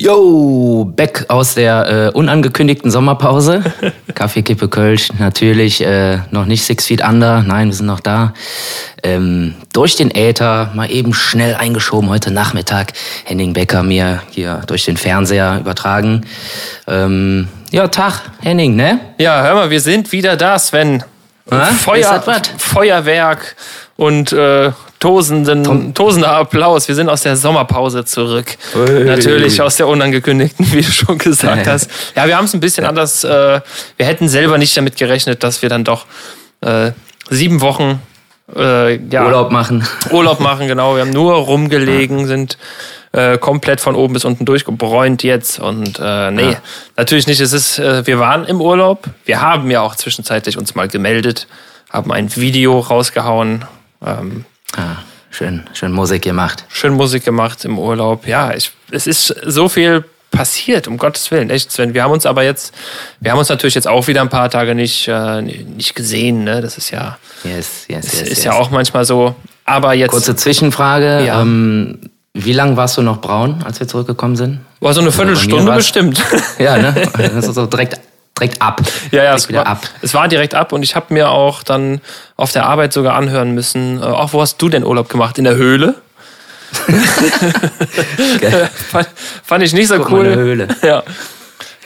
[0.00, 3.64] Yo, back aus der äh, unangekündigten Sommerpause.
[4.14, 8.32] Kaffee, Kippe, Kölsch, natürlich äh, noch nicht Six Feet Under, nein, wir sind noch da.
[9.02, 12.92] Ähm, durch den Äther, mal eben schnell eingeschoben, heute Nachmittag,
[13.24, 16.24] Henning Becker mir hier durch den Fernseher übertragen.
[16.86, 19.00] Ähm, ja, Tag, Henning, ne?
[19.18, 21.02] Ja, hör mal, wir sind wieder da, Sven.
[21.50, 21.64] Ha?
[21.64, 22.22] Feuer?
[22.56, 23.56] Feuerwerk
[23.98, 24.70] und äh,
[25.00, 26.86] tosenden, tosender Applaus.
[26.86, 28.56] Wir sind aus der Sommerpause zurück.
[28.76, 29.04] Ui.
[29.04, 31.72] Natürlich aus der unangekündigten, wie du schon gesagt Ja.
[31.72, 31.90] hast.
[32.14, 33.24] Ja, wir haben es ein bisschen anders.
[33.24, 33.60] Äh,
[33.96, 36.06] wir hätten selber nicht damit gerechnet, dass wir dann doch
[36.60, 36.92] äh,
[37.28, 38.00] sieben Wochen
[38.54, 39.84] äh, ja, Urlaub machen.
[40.12, 40.94] Urlaub machen, genau.
[40.94, 42.56] Wir haben nur rumgelegen, sind
[43.10, 45.58] äh, komplett von oben bis unten durchgebräunt jetzt.
[45.58, 46.56] Und äh, nee, Ja.
[46.96, 47.40] natürlich nicht.
[47.40, 49.06] Es ist, äh, wir waren im Urlaub.
[49.24, 51.48] Wir haben ja auch zwischenzeitlich uns mal gemeldet,
[51.90, 53.64] haben ein Video rausgehauen,
[54.04, 54.44] ähm,
[54.76, 54.96] Ah,
[55.30, 56.64] schön, schön Musik gemacht.
[56.68, 58.26] schön Musik gemacht im Urlaub.
[58.26, 61.94] Ja, ich, es ist so viel passiert, um Gottes Willen, echt, Sven.
[61.94, 62.74] Wir haben uns aber jetzt,
[63.20, 66.60] wir haben uns natürlich jetzt auch wieder ein paar Tage nicht, äh, nicht gesehen, ne?
[66.60, 68.22] Das ist ja, Yes, yes, das yes.
[68.22, 68.44] ist yes.
[68.44, 69.34] ja auch manchmal so.
[69.64, 71.24] Aber jetzt Kurze Zwischenfrage.
[71.24, 71.40] Ja.
[71.40, 74.60] Ähm, wie lange warst du noch braun, als wir zurückgekommen sind?
[74.80, 76.22] war so eine mir Viertelstunde war's- bestimmt.
[76.58, 76.94] Ja, ne?
[77.34, 77.98] Das ist so direkt,
[78.38, 78.80] direkt ab.
[79.10, 79.82] Ja, ja, es war, ab.
[80.02, 82.00] es war direkt ab und ich habe mir auch dann
[82.36, 85.38] auf der Arbeit sogar anhören müssen, äh, auch wo hast du denn Urlaub gemacht?
[85.38, 85.94] In der Höhle?
[88.90, 89.08] fand,
[89.42, 90.26] fand ich nicht so Guck cool.
[90.26, 90.68] eine Höhle.
[90.82, 91.02] Ja,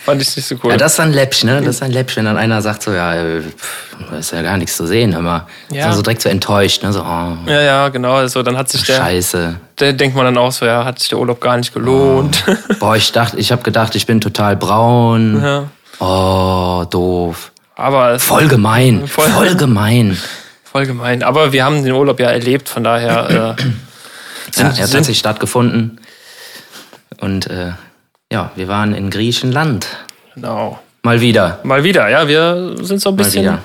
[0.05, 0.73] fand ich nicht so cool.
[0.73, 1.61] Ja, das ist ein Läppchen, ne?
[1.62, 4.42] Das ist ein Läppchen, wenn dann einer sagt so, ja, äh, pff, da ist ja
[4.42, 5.91] gar nichts zu sehen, aber Ja.
[5.91, 6.92] so, so direkt so enttäuscht, ne?
[6.92, 8.14] So, oh, ja, ja, genau.
[8.14, 9.55] Also dann hat sich der, scheiße.
[9.78, 12.42] der denkt man dann auch so, ja, hat sich der Urlaub gar nicht gelohnt.
[12.80, 15.41] Boah, ich dachte, ich habe gedacht, ich bin total braun.
[15.42, 15.64] ja.
[16.05, 17.53] Oh, doof.
[17.77, 19.06] Aber Voll gemein.
[19.06, 20.19] Voll- Voll, gemein.
[20.64, 21.22] voll gemein.
[21.22, 23.55] Aber wir haben den Urlaub ja erlebt, von daher äh, Ja,
[24.50, 26.00] sind, er hat tatsächlich stattgefunden.
[27.20, 27.73] Und äh,
[28.33, 29.86] ja, wir waren in Griechenland.
[30.34, 30.80] genau.
[31.05, 31.58] Mal wieder.
[31.64, 33.58] Mal wieder, ja, wir sind so ein bisschen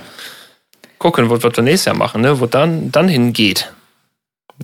[0.97, 2.39] gucken, was wir nächstes Jahr machen, ne?
[2.39, 3.71] wo dann, dann hingeht.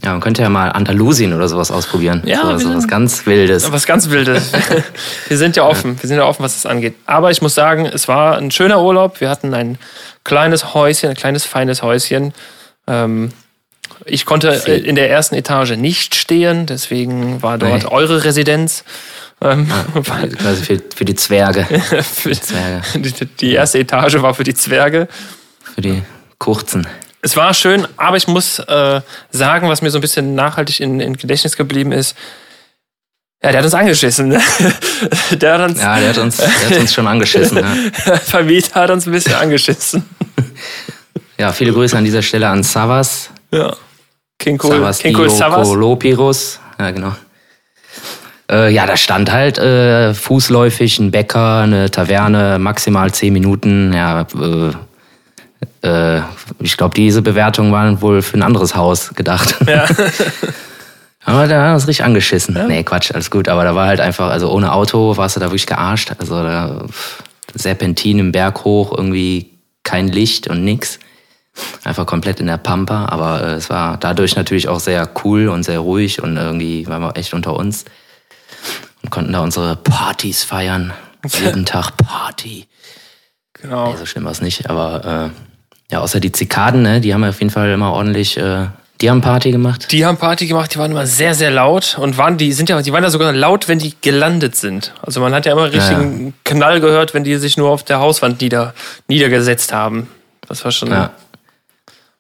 [0.02, 2.24] Ja, man könnte ja mal Andalusien oder sowas ausprobieren.
[2.26, 3.72] Ja, so, wir so sind- was ganz Wildes.
[3.72, 4.52] Was ganz Wildes.
[5.28, 6.02] wir sind ja offen.
[6.02, 6.96] Wir sind ja offen, was das angeht.
[7.06, 9.22] Aber ich muss sagen, es war ein schöner Urlaub.
[9.22, 9.78] Wir hatten ein
[10.24, 12.34] kleines Häuschen, ein kleines, feines Häuschen.
[12.88, 13.32] Ähm,
[14.06, 17.90] ich konnte in der ersten Etage nicht stehen, deswegen war dort Nee.
[17.90, 18.84] eure Residenz.
[19.42, 21.66] Ähm, weil- Quasi für, für die Zwerge.
[22.02, 22.82] für, Zwerge.
[22.96, 25.08] die, die erste Etage war für die Zwerge.
[25.76, 26.02] Für die
[26.40, 26.88] kurzen.
[27.24, 29.02] Es war schön, aber ich muss äh,
[29.32, 32.18] sagen, was mir so ein bisschen nachhaltig in, in Gedächtnis geblieben ist,
[33.42, 34.28] ja, der hat uns angeschissen.
[34.28, 34.42] ne?
[35.32, 37.58] der hat uns, Ja, der hat uns, der hat uns schon angeschissen.
[37.58, 37.76] Ja.
[38.06, 40.04] der Vermieter hat uns ein bisschen angeschissen.
[41.38, 43.30] ja, viele Grüße an dieser Stelle an Savas.
[43.52, 43.74] Ja.
[44.38, 46.60] King Cool, Savas King cool Savas.
[46.78, 47.16] Ja, genau.
[48.52, 53.94] Äh, ja, da stand halt äh, fußläufig ein Bäcker, eine Taverne, maximal zehn Minuten.
[53.94, 54.72] Ja, äh,
[55.82, 56.22] äh,
[56.60, 59.56] ich glaube, diese Bewertungen waren wohl für ein anderes Haus gedacht.
[59.68, 59.86] Ja.
[61.26, 62.68] Aber da haben wir richtig angeschissen.
[62.68, 63.48] Nee, Quatsch, alles gut.
[63.48, 66.12] Aber da war halt einfach, also ohne Auto warst du da wirklich gearscht.
[66.20, 66.86] Also da
[67.56, 69.52] Serpentin im Berg hoch, irgendwie
[69.84, 71.00] kein Licht und nix.
[71.84, 73.06] Einfach komplett in der Pampa.
[73.06, 77.02] Aber äh, es war dadurch natürlich auch sehr cool und sehr ruhig und irgendwie waren
[77.02, 77.86] wir echt unter uns.
[79.02, 80.94] Und konnten da unsere Partys feiern.
[81.26, 82.68] Jeden Tag Party.
[83.54, 83.92] Genau.
[83.92, 84.70] Nee, so schlimm war es nicht.
[84.70, 85.53] Aber äh,
[85.92, 88.68] ja, außer die Zikaden, ne, die haben auf jeden Fall immer ordentlich, äh,
[89.02, 89.92] die haben Party gemacht.
[89.92, 92.82] Die haben Party gemacht, die waren immer sehr, sehr laut und waren, die sind ja,
[92.82, 94.94] die waren ja sogar laut, wenn die gelandet sind.
[95.02, 98.40] Also man hat ja immer richtigen Knall gehört, wenn die sich nur auf der Hauswand
[98.42, 98.74] nieder,
[99.08, 100.08] niedergesetzt haben.
[100.48, 101.12] Das war schon, Ja.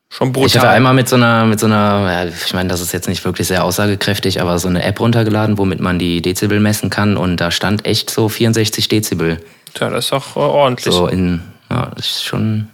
[0.09, 0.67] schon Ich hatte brutal.
[0.75, 3.47] einmal mit so einer, mit so einer, ja, ich meine, das ist jetzt nicht wirklich
[3.47, 7.49] sehr aussagekräftig, aber so eine App runtergeladen, womit man die Dezibel messen kann und da
[7.51, 9.39] stand echt so 64 Dezibel.
[9.73, 10.93] Tja, das ist doch äh, ordentlich.
[10.93, 11.41] So in,
[11.71, 12.67] ja, das ist schon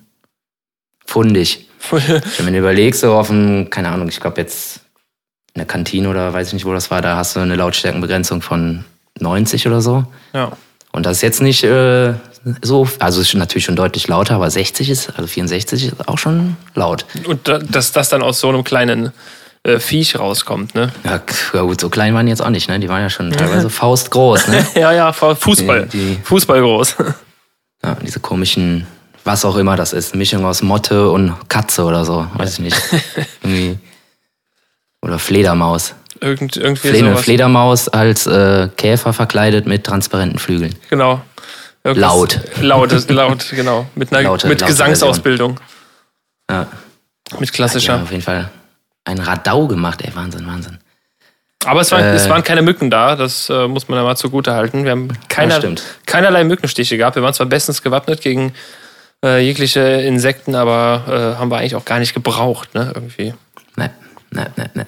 [1.09, 1.67] fundig.
[1.91, 4.81] Wenn du überlegst, so auf dem, keine Ahnung, ich glaube jetzt
[5.53, 8.41] in der Kantine oder weiß ich nicht, wo das war, da hast du eine Lautstärkenbegrenzung
[8.41, 8.85] von
[9.19, 10.05] 90 oder so.
[10.33, 10.51] ja.
[10.91, 12.13] Und das ist jetzt nicht äh,
[12.63, 16.57] so, also ist natürlich schon deutlich lauter, aber 60 ist, also 64 ist auch schon
[16.73, 17.06] laut.
[17.27, 19.12] Und da, dass das dann aus so einem kleinen
[19.62, 20.91] äh, Viech rauskommt, ne?
[21.03, 21.21] Ja,
[21.53, 22.79] ja gut, so klein waren die jetzt auch nicht, ne?
[22.79, 24.65] Die waren ja schon teilweise faustgroß, ne?
[24.73, 25.85] Ja, ja, Fußball.
[25.94, 26.95] Die- die- Fußball groß.
[27.83, 28.88] Ja, diese komischen,
[29.29, 32.77] was auch immer das ist, Mischung aus Motte und Katze oder so, weiß ich nicht.
[33.43, 33.77] Irgendwie.
[35.03, 35.93] Oder Fledermaus.
[36.19, 37.23] Irgend, irgendwie Fle eine sowas.
[37.23, 40.75] Fledermaus als äh, Käfer verkleidet mit transparenten Flügeln.
[40.89, 41.21] Genau.
[41.83, 42.39] Irgendwas- Laut.
[42.59, 43.85] Laut, laut, genau.
[43.95, 45.59] Mit einer Laute- mit laute Gesangsausbildung.
[46.49, 46.65] Ja.
[47.39, 47.93] Mit klassischer.
[47.93, 48.49] haben auf jeden Fall
[49.05, 50.79] ein Radau gemacht, ey, Wahnsinn, Wahnsinn.
[51.65, 52.15] Aber es, war, Äh.
[52.15, 54.83] es waren keine Mücken da, das äh, muss man ja mal zugute halten.
[54.83, 55.83] Wir haben keiner, stimmt.
[56.05, 57.15] keinerlei Mückenstiche gehabt.
[57.15, 58.53] Wir waren zwar bestens gewappnet gegen
[59.24, 63.33] äh, jegliche Insekten, aber äh, haben wir eigentlich auch gar nicht gebraucht, ne, irgendwie.
[63.75, 63.89] Nee,
[64.31, 64.83] nee, nee, nee.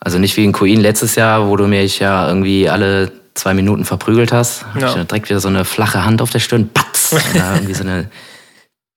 [0.00, 3.84] Also nicht wie in Queen letztes Jahr, wo du mich ja irgendwie alle zwei Minuten
[3.84, 4.64] verprügelt hast.
[4.74, 4.88] Hab Ja.
[4.96, 6.70] ich direkt wieder so eine flache Hand auf der Stirn.
[6.74, 7.12] Patz!
[7.12, 8.10] Und da irgendwie so eine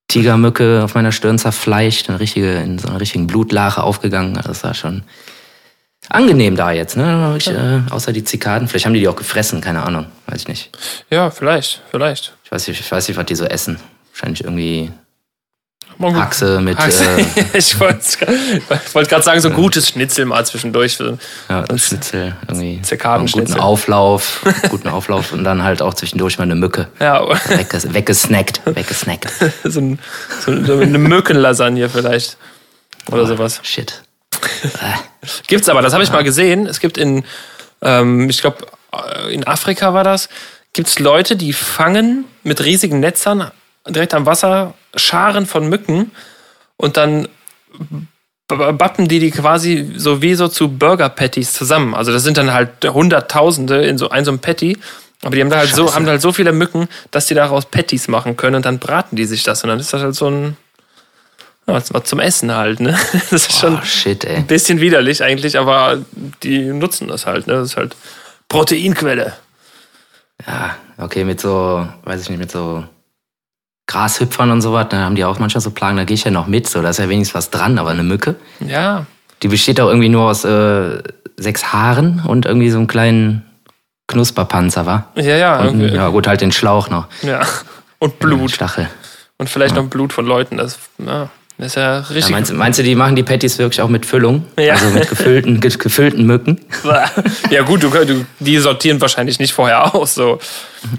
[0.07, 4.35] Tigermücke auf meiner Stirn zerfleischt, eine richtige, in so einer richtigen Blutlache aufgegangen.
[4.37, 5.03] Also Das war schon
[6.09, 7.35] angenehm da jetzt, ne?
[7.37, 8.67] Ich, äh, außer die Zikaden.
[8.67, 10.07] Vielleicht haben die die auch gefressen, keine Ahnung.
[10.27, 10.77] Weiß ich nicht.
[11.09, 12.33] Ja, vielleicht, vielleicht.
[12.43, 13.79] Ich weiß nicht, ich weiß nicht was die so essen.
[14.15, 14.91] Wahrscheinlich irgendwie
[15.97, 16.15] gut.
[16.15, 17.03] Haxe mit Haxe.
[17.03, 17.25] Äh,
[17.57, 17.99] ich wollte
[18.93, 20.95] wollt gerade sagen, so gutes Schnitzel mal zwischendurch.
[20.95, 21.17] Für,
[21.49, 23.55] ja, Schnitzel, irgendwie Zikadenschnitzel.
[23.55, 26.87] einen guten Auflauf, guten Auflauf und dann halt auch zwischendurch mal eine Mücke.
[27.01, 29.27] ja, Wegges weggesnackt, weggesnackt.
[29.65, 29.99] so, ein,
[30.45, 32.37] so eine Mückenlasagne vielleicht.
[33.11, 33.59] Oder sowas.
[33.63, 34.01] Shit.
[35.47, 36.67] Gibt's aber, das habe ich mal gesehen.
[36.67, 37.25] Es gibt in,
[37.81, 38.65] ähm, ich glaube,
[39.29, 40.29] in Afrika war das,
[40.71, 43.51] gibt's Leute, die fangen mit riesigen Netzern
[43.87, 46.11] direkt am Wasser Scharen von Mücken
[46.77, 47.27] und dann
[48.47, 51.95] bappen die die quasi so wie so zu Burger Patties zusammen.
[51.95, 54.77] Also das sind dann halt Hunderttausende in so ein so einem Patty.
[55.23, 55.95] Aber die haben da halt so, Scheiße.
[55.95, 59.15] haben da halt so viele Mücken, dass die daraus Patties machen können und dann braten
[59.15, 60.57] die sich das und dann ist das halt so ein,
[61.67, 62.95] ja, zum Essen halt, ne?
[63.31, 64.35] Das ist schon, Oh, shit, ey.
[64.35, 65.97] ein bisschen widerlich eigentlich, aber
[66.43, 67.47] die nutzen das halt.
[67.47, 67.53] Ne?
[67.53, 67.95] Das ist halt
[68.49, 69.33] Proteinquelle.
[70.45, 72.83] Ja, okay, mit so, weiß ich nicht, mit so
[73.87, 76.47] Grashüpfern und sowas, da haben die auch manchmal so Plagen, da gehe ich ja noch
[76.47, 79.05] mit, so, da ist ja wenigstens was dran, aber eine Mücke, Ja,
[79.43, 81.03] die besteht auch irgendwie nur aus äh,
[81.37, 83.43] sechs Haaren und irgendwie so einem kleinen
[84.07, 85.05] Knusperpanzer, wa?
[85.15, 85.59] ja, ja.
[85.59, 85.95] Und, irgendwie.
[85.95, 87.07] ja, gut, halt den Schlauch noch.
[87.21, 87.41] ja.
[87.99, 88.51] Und Blut.
[88.51, 88.89] Stachel.
[89.37, 90.57] Und vielleicht noch Blut von Leuten.
[90.57, 92.31] Das, ja, das ist ja Ja, richtig.
[92.31, 94.45] meinst, meinst du, die machen die Patties wirklich auch mit Füllung?
[94.59, 94.73] Ja.
[94.73, 96.59] Also mit gefüllten, ge gefüllten Mücken?
[97.49, 100.15] ja, gut, du, du, die sortieren wahrscheinlich nicht vorher aus.
[100.15, 100.39] So.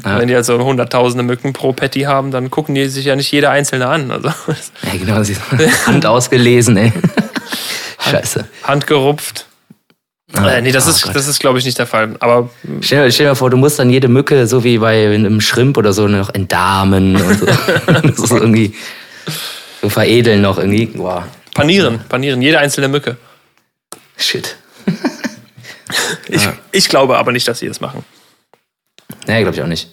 [0.05, 0.19] Ja.
[0.19, 3.51] Wenn die also hunderttausende Mücken pro Patty haben, dann gucken die sich ja nicht jede
[3.51, 4.11] einzelne an.
[4.11, 5.37] Also Ja, genau, sie
[5.87, 6.93] Hand ausgelesen, ey.
[8.11, 8.47] Scheiße.
[8.63, 9.47] handgerupft.
[10.33, 11.15] Ah, äh, nee, das oh ist, Gott.
[11.15, 12.17] das ist glaube ich, nicht der Fall.
[12.19, 12.51] Aber
[12.81, 15.77] Stell, stell dir mal vor, du musst dann jede Mücke, so wie bei einem Schrimp
[15.79, 17.47] oder so, noch entdarmen und so.
[17.87, 18.75] das ist irgendwie
[19.87, 20.87] so veredeln noch irgendwie.
[20.87, 23.17] Boah, panieren, panieren, jede einzelne Mücke.
[24.17, 24.57] shit.
[26.29, 26.43] Ich,
[26.73, 28.05] ich glaube aber nicht, dass sie das machen.
[29.29, 29.89] Nee, glaube ich auch nicht.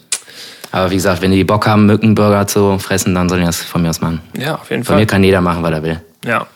[0.72, 3.80] Aber wie gesagt, wenn die Bock haben, Mückenburger zu fressen, dann sollen die das von
[3.82, 4.20] mir aus machen.
[4.36, 5.06] Ja, auf jeden Von mir Fall.
[5.06, 6.00] kann jeder machen, was er will.
[6.24, 6.48] Ja.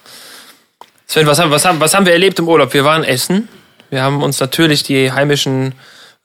[1.06, 2.75] Sven, was haben, was, haben, was haben wir erlebt im Urlaub?
[2.75, 3.49] Wir waren essen.
[3.90, 5.75] Wir haben uns natürlich die heimischen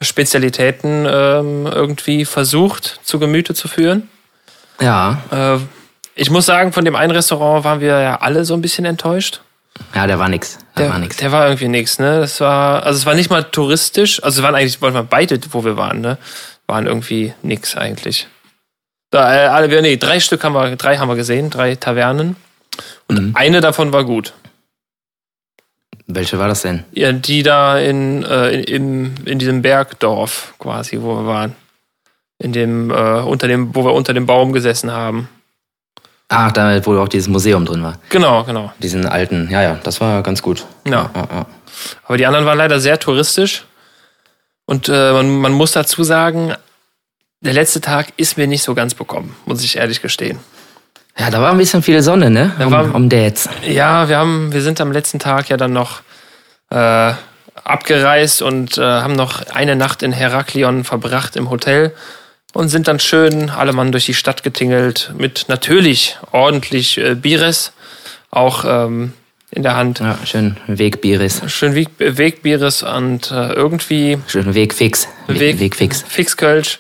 [0.02, 4.10] Spezialitäten ähm, irgendwie versucht zu Gemüte zu führen.
[4.82, 5.60] Ja, Äh,
[6.16, 9.42] ich muss sagen, von dem einen Restaurant waren wir ja alle so ein bisschen enttäuscht.
[9.96, 10.58] ja, der war nix.
[10.78, 11.18] Der, Der war nix.
[11.18, 12.20] Der war irgendwie nix, ne?
[12.20, 15.40] Das war, also es war nicht mal touristisch, also es waren eigentlich, wollen wir beide,
[15.52, 16.18] wo wir waren, ne?
[16.68, 18.28] Waren irgendwie nix eigentlich.
[19.12, 22.36] Da, äh, alle, wir- nee, drei Stück haben wir, drei haben wir gesehen, drei Tavernen.
[23.08, 23.32] Und Mhm.
[23.36, 24.34] eine davon war gut.
[26.08, 26.84] Welche war das denn?
[26.92, 31.56] Ja, die da in, äh, in, im, in diesem Bergdorf quasi, wo wir waren.
[32.40, 35.30] In dem, äh, unter dem, wo wir unter dem Baum gesessen haben.
[36.36, 37.98] Ach, da, wo auch dieses Museum drin war.
[38.10, 38.72] Genau, genau.
[38.80, 40.66] Diesen alten, ja, ja, das war ganz gut.
[40.86, 41.10] Ja.
[41.16, 41.46] ja, ja.
[42.06, 43.66] Aber die anderen waren leider sehr touristisch.
[44.66, 46.54] Und äh, man, man muss dazu sagen,
[47.42, 50.40] der letzte Tag ist mir nicht so ganz bekommen, muss ich ehrlich gestehen.
[51.18, 52.54] Ja, da war ein bisschen viel Sonne, ne?
[52.58, 53.48] Da Um, war- um Dates.
[53.68, 56.02] Ja, wir haben, wir sind am letzten Tag ja dann noch
[56.72, 57.14] äh,
[57.64, 61.94] abgereist und äh, haben noch eine Nacht in Heraklion verbracht im Hotel
[62.54, 67.74] und sind dann schön alle Mann durch die Stadt getingelt mit natürlich ordentlich äh, Bieres,
[68.32, 69.14] auch ähm,
[69.52, 70.00] in der Hand.
[70.00, 71.42] Ja, schön Wegbiris.
[71.48, 75.08] Schön Weg, Wegbieres und äh, irgendwie Schön Wegfix.
[75.28, 76.04] We Weg- Wegfix.
[76.08, 76.80] Fixkölsch.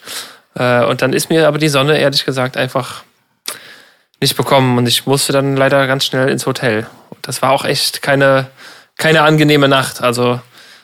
[0.55, 3.03] Äh, und dann ist mir aber die Sonne, ehrlich gesagt, einfach
[4.21, 4.77] nicht bekommen.
[4.77, 6.87] Und ich musste dann leider ganz schnell ins Hotel.
[7.09, 8.47] Und das war auch echt keine,
[8.97, 10.01] keine angenehme Nacht.
[10.01, 10.39] Also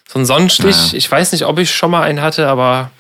[0.08, 0.98] so ein Sonnenstich, Ja.
[0.98, 2.92] ich weiß nicht, ob ich schon mal einen hatte, aber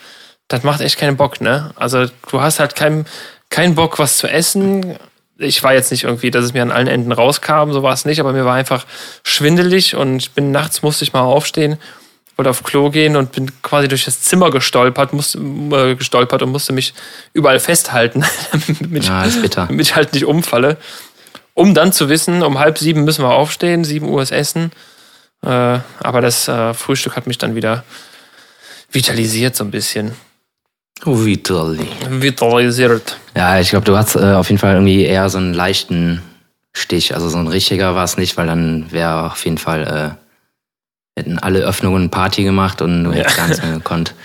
[0.49, 1.71] das macht echt keinen Bock, ne?
[1.75, 3.05] Also du hast halt keinen
[3.49, 4.97] keinen Bock, was zu essen.
[5.37, 8.03] Ich war jetzt nicht irgendwie, dass es mir an allen Enden rauskam, so war es
[8.03, 8.85] nicht, aber mir war einfach
[9.23, 11.77] schwindelig und ich bin nachts, musste ich mal aufstehen,
[12.35, 16.51] wollte auf Klo gehen und bin quasi durch das Zimmer gestolpert, musste, äh, gestolpert und
[16.51, 16.93] musste mich
[17.33, 18.25] überall festhalten,
[18.81, 19.65] damit, Ja, bitter.
[19.67, 20.77] damit ich halt nicht umfalle.
[21.53, 24.71] Um dann zu wissen, um halb sieben müssen wir aufstehen, sieben Uhr ist Essen.
[25.41, 27.83] Äh, aber das äh, Frühstück hat mich dann wieder
[28.91, 30.15] vitalisiert so ein bisschen.
[31.05, 31.79] Oh, toll.
[32.09, 33.17] Vitalisiert.
[33.35, 36.21] Ja, ich glaube, du hast äh, auf jeden Fall irgendwie eher so einen leichten
[36.73, 37.13] Stich.
[37.13, 40.17] Also so ein richtiger war es nicht, weil dann wäre auf jeden Fall
[41.19, 44.13] hätten alle Öffnungen Party gemacht und du hättest gar nichts mehr gekonnt.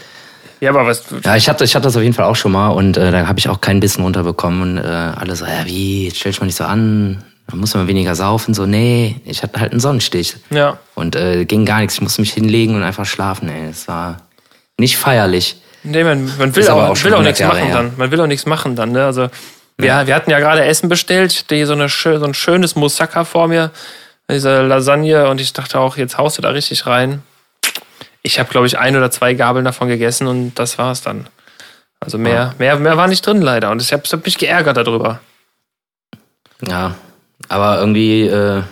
[0.61, 1.05] Ja, aber was.
[1.23, 3.27] Ja, ich hatte, ich hatte das auf jeden Fall auch schon mal und äh, da
[3.27, 4.79] habe ich auch keinen Bissen runterbekommen.
[4.79, 7.75] Und äh, alle so, ja, wie, jetzt stell dich mal nicht so an, da muss
[7.75, 8.55] man weniger saufen.
[8.55, 10.37] So, nee, ich hatte halt einen Sonnenstich.
[10.49, 10.79] Ja.
[10.95, 11.97] Und äh, ging gar nichts.
[11.97, 13.69] Ich musste mich hinlegen und einfach schlafen, ey.
[13.69, 14.23] Es war
[14.79, 15.57] nicht feierlich.
[15.85, 17.77] Nee, man, man will auch, auch will auch 100 nichts Jahre machen her.
[17.77, 17.93] dann.
[17.97, 19.05] Man will auch nichts machen dann, ne?
[19.05, 19.29] Also,
[19.77, 21.47] wir, wir hatten ja gerade Essen bestellt.
[21.49, 23.71] Hier so, eine, so ein schönes Moussaka vor mir.
[24.31, 25.29] Diese Lasagne.
[25.29, 27.23] Und ich dachte auch, jetzt haust du da richtig rein.
[28.23, 31.29] Ich habe, glaube ich, ein oder zwei Gabeln davon gegessen und das war's dann.
[32.01, 33.71] Also mehr, mehr, mehr war nicht drin leider.
[33.71, 35.21] Und ich habe hab mich geärgert darüber.
[36.67, 36.95] Ja,
[37.49, 38.63] aber irgendwie, äh,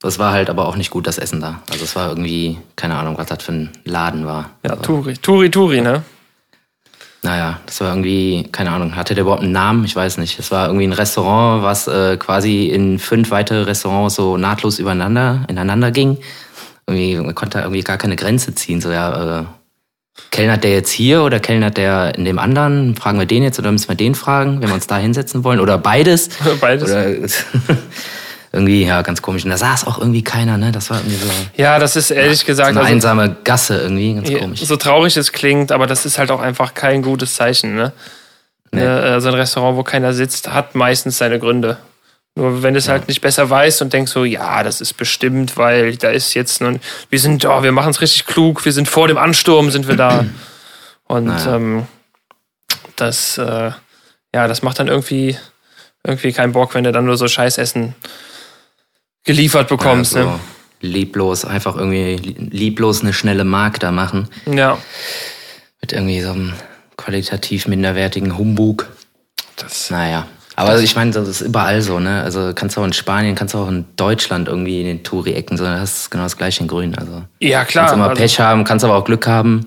[0.00, 1.62] das war halt aber auch nicht gut, das Essen da.
[1.70, 4.50] Also es war irgendwie, keine Ahnung, was das für ein Laden war.
[4.62, 6.02] Ja, Turi, Turi, Turi, ne?
[7.28, 9.84] Naja, das war irgendwie, keine Ahnung, hatte der überhaupt einen Namen?
[9.84, 10.38] Ich weiß nicht.
[10.38, 15.44] Es war irgendwie ein Restaurant, was äh, quasi in fünf weitere Restaurants so nahtlos übereinander,
[15.46, 16.16] ineinander ging.
[16.86, 18.80] Irgendwie, man konnte irgendwie gar keine Grenze ziehen.
[18.80, 19.44] So, ja, äh,
[20.30, 22.96] kellnert der jetzt hier oder kellnert der in dem anderen?
[22.96, 25.60] Fragen wir den jetzt oder müssen wir den fragen, wenn wir uns da hinsetzen wollen?
[25.60, 26.30] Oder beides?
[26.62, 26.90] Beides.
[26.90, 27.04] Oder
[28.52, 29.44] irgendwie, ja, ganz komisch.
[29.44, 30.72] Und da saß auch irgendwie keiner, ne?
[30.72, 32.70] Das war irgendwie so, Ja, das ist ehrlich so gesagt.
[32.70, 34.60] eine also- einsame Gasse irgendwie, ganz Ja, komisch.
[34.60, 37.74] So traurig es klingt, aber das ist halt auch einfach kein gutes Zeichen.
[37.74, 37.92] Ne?
[38.70, 38.80] Nee.
[38.82, 41.78] Ne, Also ein Restaurant, wo keiner sitzt, hat meistens seine Gründe.
[42.34, 45.56] Nur wenn du es halt nicht besser weißt und denkst so, ja, das ist bestimmt,
[45.56, 46.78] weil da ist jetzt nun,
[47.10, 49.96] wir sind, oh, wir machen es richtig klug, wir sind vor dem Ansturm, sind wir
[49.96, 50.24] da.
[51.04, 51.56] Und Naja.
[51.56, 51.86] ähm,
[52.96, 53.70] das, äh,
[54.34, 55.36] ja, das macht dann irgendwie,
[56.04, 57.94] irgendwie keinen Bock, wenn du dann nur so Scheißessen
[59.28, 60.14] geliefert bekommst.
[60.16, 60.40] ja, so
[60.80, 64.28] lieblos, einfach irgendwie lieblos eine schnelle Mark da machen.
[64.46, 64.56] ne?
[64.56, 64.78] Ja,
[65.80, 66.52] Mit irgendwie so einem
[66.96, 68.86] qualitativ minderwertigen Humbug.
[69.56, 70.26] das, Naja.
[70.56, 72.20] Aber also ich meine, das ist überall so, ne?
[72.24, 75.56] Also kannst du auch in Spanien, kannst du auch in Deutschland irgendwie in den Touri-Ecken,
[75.56, 76.96] so, das ist genau das gleiche in Grün.
[76.98, 77.84] Also ja klar.
[77.84, 79.66] kannst immer also- Pech haben, kannst aber auch Glück haben.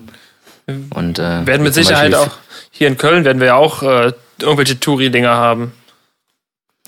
[0.90, 2.36] Und, äh, werden mit Sicherheit Beispiel- auch,
[2.70, 5.72] hier in Köln werden wir ja auch äh, irgendwelche Touri-Dinger haben.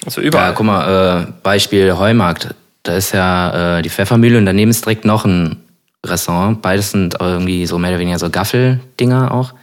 [0.05, 0.53] Also Ja, überall.
[0.55, 2.55] guck mal, äh, Beispiel Heumarkt.
[2.85, 5.57] Da ist ja äh, die Pfeffermühle und daneben ist direkt noch ein
[6.05, 6.61] Restaurant.
[6.63, 9.55] Beides sind irgendwie so mehr oder weniger so Gaffeldinger auch.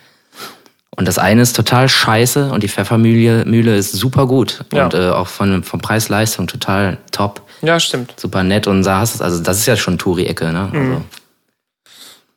[0.98, 4.66] Und das eine ist total scheiße und die Pfeffermühle Mühle ist super gut.
[4.74, 4.86] Ja.
[4.86, 7.42] Und äh, auch von, von Preis-Leistung total top.
[7.62, 8.14] ja, stimmt.
[8.20, 10.70] Super nett und saß, also das ist ja schon Touri-Ecke, ne?
[10.72, 10.80] Mhm.
[10.92, 11.02] Also,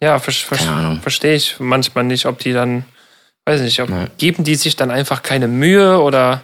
[0.00, 2.84] Ja, ver ver verstehe ich manchmal nicht, ob die dann,
[3.46, 4.06] weiß nicht, ob, Ja.
[4.18, 6.42] geben die sich dann einfach keine Mühe oder,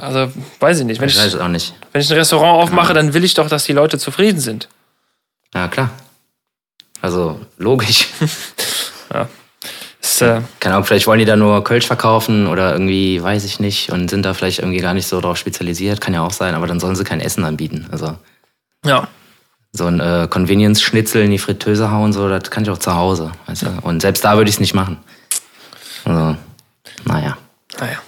[0.00, 1.00] also, weiß ich nicht.
[1.00, 1.74] Wenn ich ich, weiß es auch nicht.
[1.92, 4.68] wenn ich ein Restaurant aufmache, dann will ich doch, dass die Leute zufrieden sind.
[5.54, 5.90] Ja, klar.
[7.00, 8.08] Also, logisch.
[10.02, 13.60] Das, äh, Keine Ahnung, vielleicht wollen die da nur Kölsch verkaufen oder irgendwie, weiß ich
[13.60, 16.00] nicht, und sind da vielleicht irgendwie gar nicht so drauf spezialisiert.
[16.00, 17.86] Kann ja auch sein, aber dann sollen sie kein Essen anbieten.
[17.92, 18.16] Also
[18.84, 19.06] ja.
[19.72, 23.30] so ein äh, Convenience-Schnitzel in die Fritteuse hauen, so, das kann ich auch zu Hause.
[23.46, 23.68] Weißt du?
[23.82, 24.98] Und selbst da würde ich es nicht machen.
[26.04, 26.36] Also,
[27.04, 27.38] naja.
[27.78, 27.98] Naja.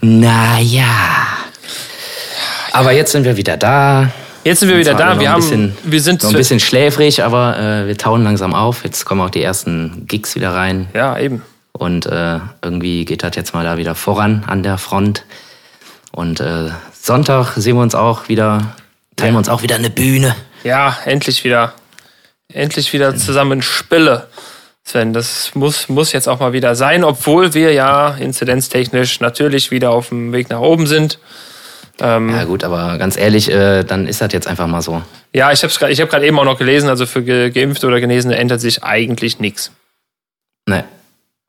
[0.00, 0.84] Naja.
[2.72, 4.10] Aber jetzt sind wir wieder da.
[4.44, 5.18] Jetzt sind wir wieder da.
[5.18, 8.84] Wir haben, bisschen- wir sind, So ein bisschen schläfrig, aber äh, wir tauen langsam auf.
[8.84, 10.88] Jetzt kommen auch die ersten Gigs wieder rein.
[10.94, 11.42] ja, eben.
[11.72, 15.24] Und äh, irgendwie geht das jetzt mal da wieder voran an der Front.
[16.10, 18.74] Und äh, Sonntag sehen wir uns auch wieder,
[19.16, 20.34] teilen wir uns auch wieder eine Bühne.
[20.64, 21.74] Ja, endlich wieder.
[22.50, 24.26] Endlich wieder zusammen Spille.
[24.86, 29.90] Sven, das muss, muss jetzt auch mal wieder sein, obwohl wir ja inzidenztechnisch natürlich wieder
[29.90, 31.18] auf dem Weg nach oben sind.
[31.98, 35.02] Ähm, Ja gut, aber ganz ehrlich, äh, dann ist das jetzt einfach mal so.
[35.32, 37.88] ja, ich habe gerade ich hab grad eben auch noch gelesen, also für Ge Geimpfte
[37.88, 39.72] oder Genesene ändert sich eigentlich nichts.
[40.68, 40.84] Ne,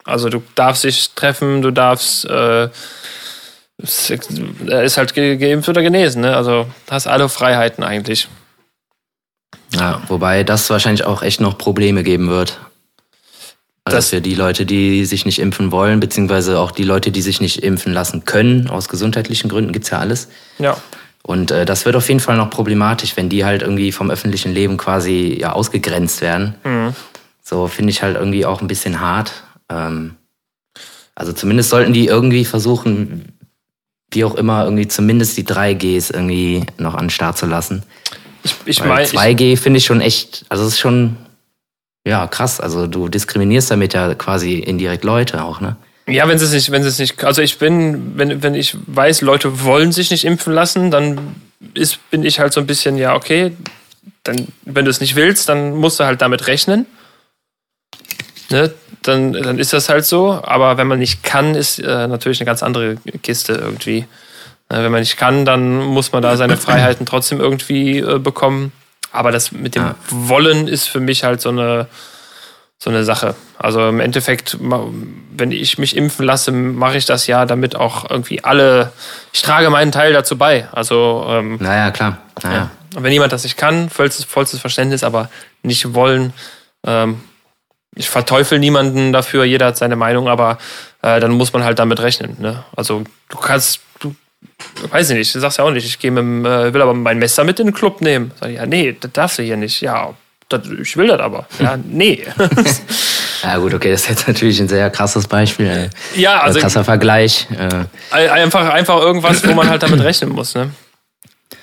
[0.03, 2.69] Also du darfst dich treffen, du darfst, äh,
[3.77, 6.35] es ist halt ge geimpft oder genesen, ne?
[6.35, 8.27] Also hast alle Freiheiten eigentlich.
[9.73, 12.59] ja, wobei das wahrscheinlich auch echt noch Probleme geben wird.
[13.87, 17.21] Also Das- für die Leute, die sich nicht impfen wollen, beziehungsweise auch die Leute, die
[17.21, 20.27] sich nicht impfen lassen können, aus gesundheitlichen Gründen, gibt's ja alles.
[20.59, 20.77] Ja.
[21.23, 24.53] Und äh, das wird auf jeden Fall noch problematisch, wenn die halt irgendwie vom öffentlichen
[24.53, 26.55] Leben quasi ja ausgegrenzt werden.
[26.63, 26.93] Mhm.
[27.43, 29.31] So finde ich halt irgendwie auch ein bisschen hart.
[29.69, 30.15] Ähm,
[31.15, 33.31] also zumindest sollten die irgendwie versuchen,
[34.11, 37.83] wie auch immer, irgendwie zumindest die 3Gs irgendwie noch an den Start zu lassen.
[38.43, 41.17] Ich, ich meine, ich, 2G finde ich schon echt, also es ist schon,
[42.07, 42.59] ja, krass.
[42.59, 45.75] Also du diskriminierst damit ja quasi indirekt Leute auch, ne?
[46.07, 49.21] Ja, wenn sie es nicht, wenn sie es also ich bin, wenn, wenn ich weiß,
[49.21, 51.35] Leute wollen sich nicht impfen lassen, dann
[51.73, 53.51] ist, bin ich halt so ein bisschen, ja, okay,
[54.23, 56.85] dann, wenn du es nicht willst, dann musst du halt damit rechnen.
[58.49, 58.71] Ne?
[59.01, 60.41] Dann, dann ist das halt so.
[60.43, 64.05] Aber wenn man nicht kann, ist äh, natürlich eine ganz andere Kiste irgendwie.
[64.69, 68.71] Äh, wenn man nicht kann, dann muss man da seine Freiheiten trotzdem irgendwie äh, bekommen.
[69.11, 69.95] Aber das mit dem ja.
[70.09, 71.87] Wollen ist für mich halt so eine,
[72.77, 73.35] so eine Sache.
[73.57, 78.43] Also im Endeffekt, wenn ich mich impfen lasse, mache ich das ja, damit auch irgendwie
[78.43, 78.91] alle,
[79.33, 80.67] ich trage meinen Teil dazu bei.
[80.71, 82.17] Also, ähm, naja, klar.
[82.43, 82.69] Naja.
[82.93, 83.03] Ja.
[83.03, 85.29] wenn jemand das nicht kann, vollstes, vollstes Verständnis, aber
[85.63, 86.33] nicht wollen,
[86.85, 87.21] ähm,
[87.95, 90.57] ich verteufel niemanden dafür, jeder hat seine Meinung, aber
[91.01, 92.37] äh, dann muss man halt damit rechnen.
[92.39, 92.63] Ne?
[92.75, 94.15] Also du kannst, du,
[94.89, 97.19] weiß ich nicht, du sagst ja auch nicht, ich gehe mit, äh, will aber mein
[97.19, 98.31] Messer mit in den Club nehmen.
[98.39, 99.81] Sag ich, ja, nee, das darfst du hier nicht.
[99.81, 100.13] Ja,
[100.49, 101.47] das, ich will das aber.
[101.59, 102.23] Ja, nee.
[103.43, 105.67] ja gut, okay, das ist jetzt natürlich ein sehr krasses Beispiel.
[105.67, 105.89] Ey.
[106.15, 107.47] Ja, also krasser Vergleich.
[107.51, 108.29] Äh.
[108.29, 110.55] Einfach, einfach irgendwas, wo man halt damit rechnen muss.
[110.55, 110.71] Ne?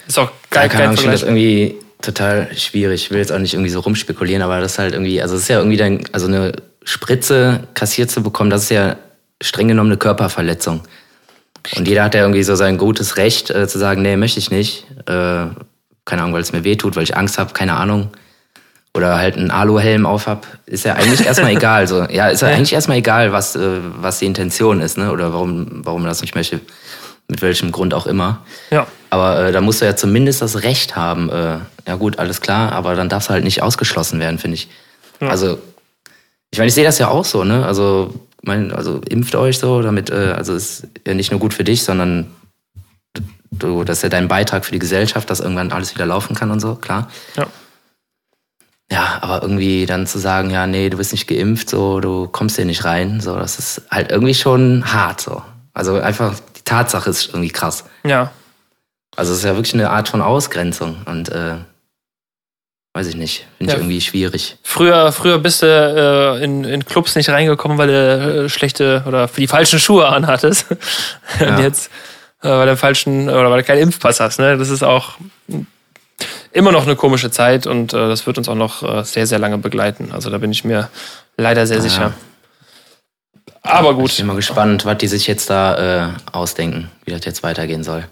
[0.07, 0.65] Ist auch geil.
[0.65, 1.21] Ja, kein Vergleich.
[1.21, 3.05] Das irgendwie total schwierig.
[3.05, 5.43] Ich will jetzt auch nicht irgendwie so rumspekulieren, aber das ist halt irgendwie, also es
[5.43, 6.53] ist ja irgendwie dein, also eine
[6.85, 8.97] Spritze kassiert zu bekommen, das ist ja
[9.41, 10.83] streng genommen eine Körperverletzung.
[11.77, 14.51] Und jeder hat ja irgendwie so sein gutes Recht äh, zu sagen, nee, möchte ich
[14.51, 14.87] nicht.
[15.07, 15.47] Äh,
[16.05, 18.11] keine Ahnung, weil es mir weh tut, weil ich Angst habe, keine Ahnung.
[18.97, 21.89] Oder halt einen Aluhelm auf hab, ist ja eigentlich erstmal egal.
[21.89, 22.05] So.
[22.05, 25.11] Ja, ist ja eigentlich erstmal egal, was, äh, was die Intention ist, ne?
[25.11, 26.61] Oder warum, warum man das nicht möchte.
[27.27, 28.45] Mit welchem Grund auch immer.
[28.71, 28.87] Ja.
[29.09, 31.31] Aber äh, da musst du ja zumindest das Recht haben.
[31.31, 34.69] Äh, ja gut, alles klar, aber dann darf es halt nicht ausgeschlossen werden, finde ich.
[35.21, 35.29] Ja.
[35.29, 35.59] Also,
[36.51, 37.65] ich meine, ich sehe das ja auch so, ne?
[37.65, 38.13] Also,
[38.47, 41.83] mein, also impft euch so, damit, äh, also ist ja nicht nur gut für dich,
[41.83, 42.31] sondern
[43.51, 46.51] du, das ist ja dein Beitrag für die Gesellschaft, dass irgendwann alles wieder laufen kann
[46.51, 47.11] und so, klar.
[47.37, 47.47] Ja.
[48.93, 52.57] Ja, aber irgendwie dann zu sagen, ja, nee, du bist nicht geimpft, so, du kommst
[52.57, 55.43] hier nicht rein, so, das ist halt irgendwie schon hart, so.
[55.73, 57.85] Also einfach, die Tatsache ist irgendwie krass.
[58.05, 58.31] Ja.
[59.17, 61.57] Also es ist ja wirklich eine Art von Ausgrenzung und äh,
[62.95, 63.77] weiß ich nicht, finde ja.
[63.77, 64.57] ich irgendwie schwierig.
[64.63, 69.27] Früher, früher bist du äh, in, in Clubs nicht reingekommen, weil du äh, schlechte oder
[69.27, 70.67] für die falschen Schuhe anhattest.
[71.41, 71.57] Ja.
[71.57, 71.91] und jetzt,
[72.43, 74.39] äh, weil du falschen oder weil du keinen Impfpass hast.
[74.39, 74.57] Ne?
[74.57, 75.17] Das ist auch
[76.53, 79.41] immer noch eine komische Zeit und äh, das wird uns auch noch äh, sehr, sehr
[79.41, 80.13] lange begleiten.
[80.13, 80.89] Also da bin ich mir
[81.37, 82.13] leider sehr ah, sicher.
[83.63, 84.13] Aber gut.
[84.13, 87.83] Ich bin mal gespannt, was die sich jetzt da äh, ausdenken, wie das jetzt weitergehen
[87.83, 88.05] soll.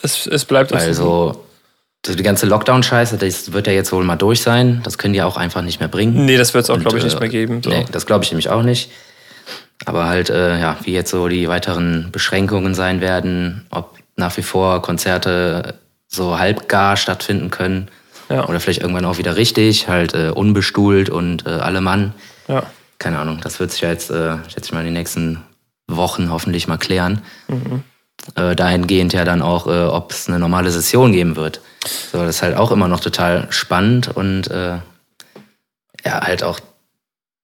[0.00, 1.44] Es, es bleibt Also
[2.06, 4.80] die ganze Lockdown-Scheiße, das wird ja jetzt wohl mal durch sein.
[4.84, 6.24] Das können die auch einfach nicht mehr bringen.
[6.24, 7.62] Nee, das wird es auch, glaube ich, nicht mehr geben.
[7.62, 7.70] So.
[7.70, 8.90] Nee, das glaube ich nämlich auch nicht.
[9.84, 14.42] Aber halt, äh, ja, wie jetzt so die weiteren Beschränkungen sein werden, ob nach wie
[14.42, 15.74] vor Konzerte
[16.06, 17.88] so halbgar stattfinden können.
[18.28, 18.46] Ja.
[18.48, 22.14] Oder vielleicht irgendwann auch wieder richtig, halt äh, unbestuhlt und äh, alle Mann.
[22.48, 22.62] Ja.
[22.98, 25.42] Keine Ahnung, das wird sich ja jetzt, äh, schätze ich mal, in den nächsten
[25.86, 27.22] Wochen hoffentlich mal klären.
[27.48, 27.82] Mhm
[28.34, 31.60] äh, dahingehend ja dann auch, äh, ob es eine normale Session geben wird.
[32.12, 34.78] So, das ist halt auch immer noch total spannend und äh,
[36.04, 36.60] ja, halt auch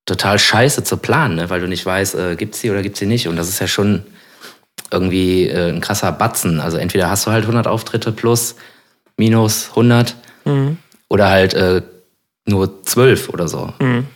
[0.04, 1.50] total scheiße zu planen, ne?
[1.50, 3.28] weil du nicht weißt, äh, gibt's sie oder gibt's sie nicht.
[3.28, 4.04] Und das ist ja schon
[4.90, 6.60] irgendwie äh, ein krasser Batzen.
[6.60, 8.54] Also entweder hast du halt 100 Auftritte plus,
[9.16, 10.78] minus 100 mhm.
[11.08, 11.82] oder halt äh,
[12.46, 13.72] nur 12 oder so.
[13.80, 14.06] Mhm.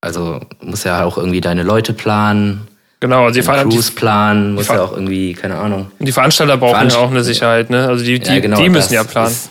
[0.00, 2.68] Also musst ja auch irgendwie deine Leute planen
[3.02, 5.90] Genau, also die Cruise-Plan muss ja auch irgendwie, keine Ahnung.
[5.98, 7.88] Die Veranstalter brauchen Veranst ja auch eine Sicherheit, ne?
[7.88, 9.32] Also die, die, ja, genau, die müssen ja planen.
[9.32, 9.50] Ist,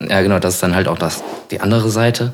[0.00, 2.32] ja, genau, das ist dann halt auch das, die andere Seite.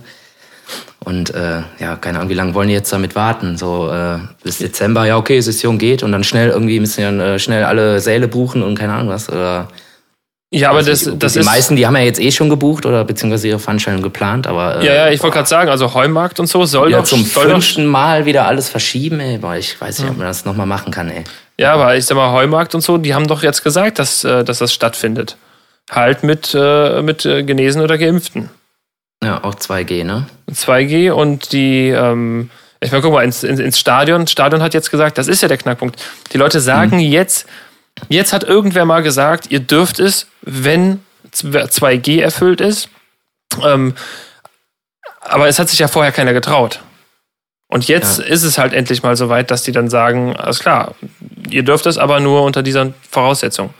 [1.00, 3.58] Und äh, ja, keine Ahnung, wie lange wollen die jetzt damit warten?
[3.58, 7.38] So äh, bis Dezember, ja, okay, Session geht und dann schnell irgendwie müssen dann äh,
[7.38, 9.28] schnell alle Säle buchen und keine Ahnung was.
[9.28, 9.68] Oder
[10.50, 11.36] ja, aber das, das die ist.
[11.36, 14.80] Die meisten, die haben ja jetzt eh schon gebucht oder beziehungsweise ihre Veranstaltung geplant, aber.
[14.80, 17.04] Äh, ja, ja, ich wollte gerade sagen, also Heumarkt und so soll ja, doch.
[17.04, 19.38] zum soll fünften Mal wieder alles verschieben, ey.
[19.38, 21.24] Boah, ich weiß nicht, ob man das nochmal machen kann, ey.
[21.58, 24.44] Ja, aber ich sag mal, Heumarkt und so, die haben doch jetzt gesagt, dass, äh,
[24.44, 25.36] dass das stattfindet.
[25.90, 28.48] Halt mit, äh, mit äh, Genesen oder Geimpften.
[29.22, 30.26] Ja, auch 2G, ne?
[30.50, 34.26] 2G und die, ähm, ich meine, guck mal, ins, ins Stadion.
[34.26, 36.02] Stadion hat jetzt gesagt, das ist ja der Knackpunkt.
[36.32, 37.02] Die Leute sagen mhm.
[37.02, 37.46] jetzt,
[38.08, 41.00] jetzt hat irgendwer mal gesagt, ihr dürft es, wenn
[41.32, 42.88] 2G erfüllt ist.
[43.62, 43.94] Ähm,
[45.20, 46.80] aber es hat sich ja vorher keiner getraut.
[47.68, 48.24] Und jetzt ja.
[48.24, 50.94] ist es halt endlich mal so weit, dass die dann sagen, alles klar,
[51.50, 53.72] ihr dürft es aber nur unter dieser Voraussetzung.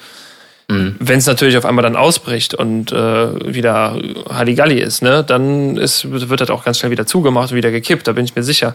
[0.68, 0.96] Mhm.
[0.98, 4.00] Wenn es natürlich auf einmal dann ausbricht und äh, wieder
[4.30, 8.08] Halligalli ist, ne, dann ist, wird das auch ganz schnell wieder zugemacht und wieder gekippt,
[8.08, 8.74] da bin ich mir sicher.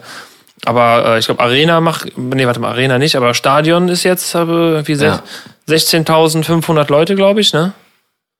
[0.64, 4.34] Aber äh, ich glaube, Arena macht, nee, warte mal, Arena nicht, aber Stadion ist jetzt
[4.34, 5.22] äh, wie ja.
[5.68, 7.72] 16.500 Leute, glaube ich, ne?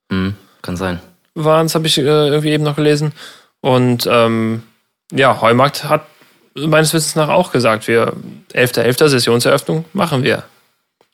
[0.09, 0.99] Mhm, kann sein.
[1.33, 3.13] Waren es, habe ich äh, irgendwie eben noch gelesen.
[3.61, 4.63] Und ähm,
[5.11, 6.05] ja, Heumarkt hat
[6.53, 8.13] meines Wissens nach auch gesagt, wir
[8.53, 8.99] 11.11.
[8.99, 9.07] .11.
[9.07, 10.43] Sessionseröffnung machen wir.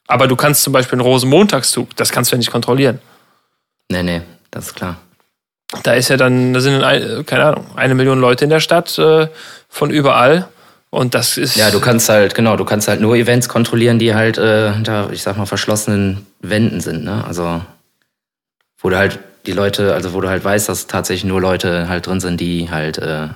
[0.08, 3.00] Aber du kannst zum Beispiel einen Rosenmontagszug, das kannst du ja nicht kontrollieren.
[3.90, 4.98] Nee, nee, das ist klar.
[5.84, 6.82] Da ist ja dann, da sind,
[7.28, 9.28] keine Ahnung, eine Million Leute in der Stadt äh,
[9.70, 10.48] von überall.
[10.90, 11.56] Und das ist.
[11.58, 15.10] Ja, du kannst halt, genau, du kannst halt nur Events kontrollieren, die halt äh, hinter,
[15.12, 17.26] ich sag mal, verschlossenen Wänden sind, ne?
[17.26, 17.62] Also
[18.80, 22.08] wo du halt die Leute, also wo du halt weißt, dass tatsächlich nur Leute halt
[22.08, 23.28] drin sind, die halt äh,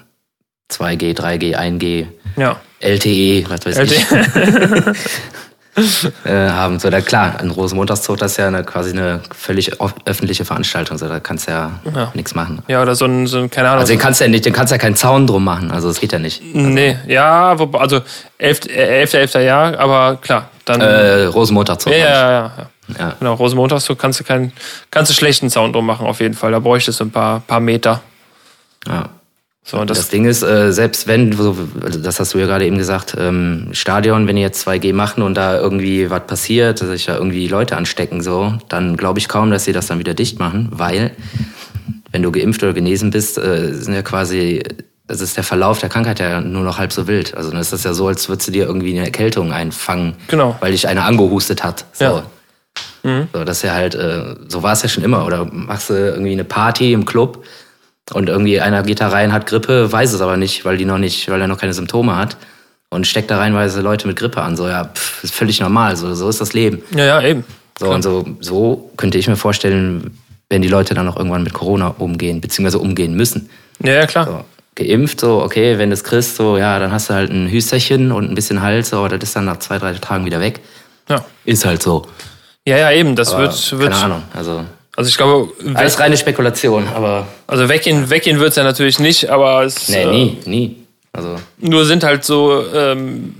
[0.71, 2.59] 2G, 3G, 1G, Ja.
[2.79, 4.93] LTE, was weiß ich, LTE.
[6.25, 6.79] äh, haben.
[6.79, 9.71] So, da klar, ein Rosenmontagszug, das ist ja eine, quasi eine völlig
[10.05, 12.11] öffentliche Veranstaltung, so, da kannst du ja, Ja.
[12.13, 12.61] nichts machen.
[12.67, 13.81] Ja, oder so ein, so ein keine Ahnung.
[13.81, 15.87] Also den kannst du ja nicht, den kannst du ja keinen Zaun drum machen, also
[15.87, 16.41] das geht ja nicht.
[16.53, 18.01] nee, ja, wobei- also
[18.37, 18.65] 11.
[18.67, 19.13] äh, 11.
[19.13, 19.33] 11.
[19.43, 20.81] Jahr, aber klar, dann.
[20.81, 21.93] Äh, Rosenmontagzug.
[21.93, 22.95] ja, ja, ja, ja.
[22.99, 23.13] ja.
[23.19, 24.51] Genau, Rosenmontagszug kannst du keinen,
[24.91, 26.51] kannst du schlechten Sound drum machen, auf jeden Fall.
[26.51, 28.01] Da bräuchtest du ein paar, paar Meter.
[28.87, 29.09] ja.
[29.63, 32.65] So, Das, das, Ding ist, äh, selbst wenn, so, also das hast du ja gerade
[32.65, 36.89] eben gesagt, ähm, Stadion, wenn die jetzt 2G machen und da irgendwie was passiert, dass
[36.89, 40.15] sich da irgendwie Leute anstecken, so, dann glaube ich kaum, dass sie das dann wieder
[40.15, 41.11] dicht machen, weil
[42.11, 44.63] wenn du geimpft oder genesen bist, äh, sind ja quasi,
[45.07, 47.35] das ist der Verlauf der Krankheit ja nur noch halb so wild.
[47.37, 50.57] Also dann ist das ja so, als würdest du dir irgendwie eine Erkältung einfangen, Genau.
[50.59, 51.85] weil dich einer angehustet hat.
[51.93, 52.03] So.
[52.05, 52.23] Ja.
[53.33, 55.25] So, das ist ja halt, äh, so war es ja schon immer.
[55.25, 57.43] Oder machst du irgendwie eine Party im Club
[58.13, 60.97] und irgendwie einer geht da rein, hat Grippe, weiß es aber nicht, weil die noch
[60.97, 62.37] nicht, weil er noch keine Symptome hat
[62.89, 64.57] und steckt da reinweise Leute mit Grippe an.
[64.57, 65.95] So, ja, pff, ist völlig normal.
[65.95, 66.81] So, so ist das Leben.
[66.95, 67.43] ja, ja, eben.
[67.79, 70.17] So und so, so könnte ich mir vorstellen,
[70.49, 73.49] wenn die Leute dann auch irgendwann mit Corona umgehen, beziehungsweise umgehen müssen.
[73.81, 74.25] Ja, ja, klar.
[74.25, 77.49] So, geimpft, so, okay, wenn du es kriegst, so, ja, dann hast du halt ein
[77.49, 80.39] Hüsterchen und ein bisschen Hals, so, aber das ist dann nach zwei, drei Tagen wieder
[80.41, 80.59] weg.
[81.09, 82.05] Ja, Ist halt so.
[82.67, 83.15] ja, ja eben.
[83.15, 83.91] Das Aber wird, wird.
[83.91, 84.23] keine Ahnung.
[84.33, 84.63] Also,
[85.01, 89.31] Also ich glaube, alles reine Spekulation, aber also weggehen, weggehen wird es ja natürlich nicht,
[89.31, 90.75] aber es nee, äh, nie, nie.
[91.11, 93.33] Also, nur sind halt so ähm,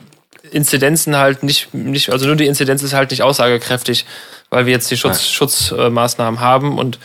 [0.50, 4.08] Inzidenzen halt nicht, nicht, also nur die Inzidenz ist halt nicht aussagekräftig,
[4.50, 6.98] weil wir jetzt die Schutz, Schutzmaßnahmen haben und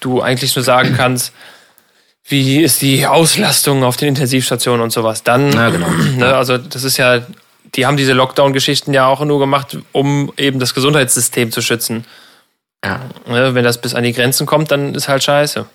[0.00, 1.32] du eigentlich nur sagen kannst,
[2.26, 5.22] wie ist die Auslastung auf den Intensivstationen und sowas.
[5.22, 5.88] Dann, Ja, genau.
[6.18, 7.22] ne, also das ist ja,
[7.76, 12.04] die haben diese Lockdown-Geschichten ja auch nur gemacht, um eben das Gesundheitssystem zu schützen.
[12.84, 15.66] Ja, Ne, wenn das bis an die Grenzen kommt, dann ist halt scheiße.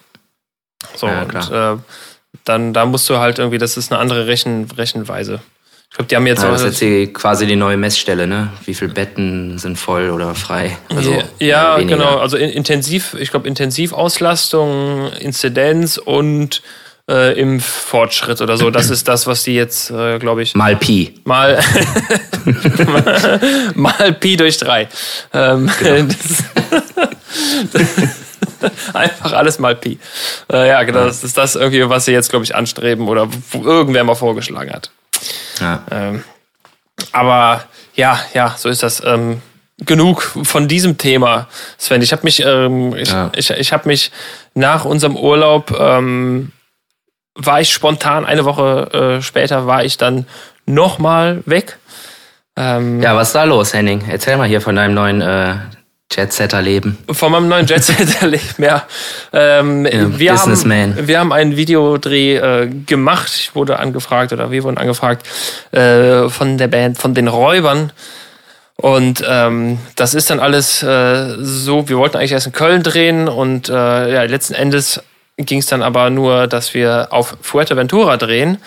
[0.96, 1.82] So, Ja, und äh,
[2.44, 5.42] dann da musst du halt irgendwie, das ist eine andere Rechen, Rechenweise.
[5.90, 8.50] Ich glaube, die haben jetzt ja, das ist jetzt quasi die neue Messstelle, ne?
[8.66, 10.78] Wie viele Betten sind voll oder frei?
[10.90, 11.96] Also, ja, weniger.
[11.98, 12.18] genau.
[12.18, 16.62] Also in, intensiv, ich glaube, Intensivauslastung, Inzidenz und
[17.10, 18.70] äh, Impffortschritt oder so.
[18.70, 21.14] Das ist das, was die jetzt, äh, glaube ich, Mal Pi.
[21.24, 21.60] mal,
[23.76, 24.88] mal Pi durch drei.
[25.34, 26.14] Ähm, Genau.
[28.94, 30.00] einfach alles mal Pi.
[30.52, 31.06] Äh, ja, genau.
[31.06, 34.92] Das ist das irgendwie, was sie jetzt, glaube ich, anstreben oder irgendwer mal vorgeschlagen hat.
[35.60, 35.84] Ja.
[35.92, 36.24] Ähm,
[37.12, 37.64] aber
[37.96, 39.02] ja, ja, so ist das.
[39.06, 39.42] Ähm,
[39.86, 42.02] genug von diesem Thema, Sven.
[42.02, 43.32] Ich habe mich, ähm, ich, Ja.
[43.36, 44.12] ich, ich habe mich
[44.56, 46.52] nach unserem Urlaub ähm,
[47.38, 50.26] war ich spontan eine Woche äh, später war ich dann
[50.66, 51.78] noch mal weg.
[52.56, 54.04] Ähm, ja, was ist da los, Henning?
[54.10, 55.56] Erzähl mal hier von deinem neuen äh,
[56.12, 56.98] Jet-Setter-Leben.
[57.12, 58.84] Von meinem neuen Jet-Set erlebt mehr.
[59.34, 59.86] Ähm,
[60.18, 60.96] wir, Businessman.
[60.96, 63.32] haben, wir haben einen Videodreh äh, gemacht.
[63.36, 65.28] Ich wurde angefragt oder wir wurden angefragt
[65.72, 67.92] äh, von der Band, von den Räubern.
[68.78, 73.28] Und ähm, das ist dann alles äh, so, wir wollten eigentlich erst in Köln drehen
[73.28, 73.74] und äh,
[74.14, 75.02] ja, letzten Endes
[75.38, 78.58] ging es dann aber nur, dass wir auf Fuerteventura drehen.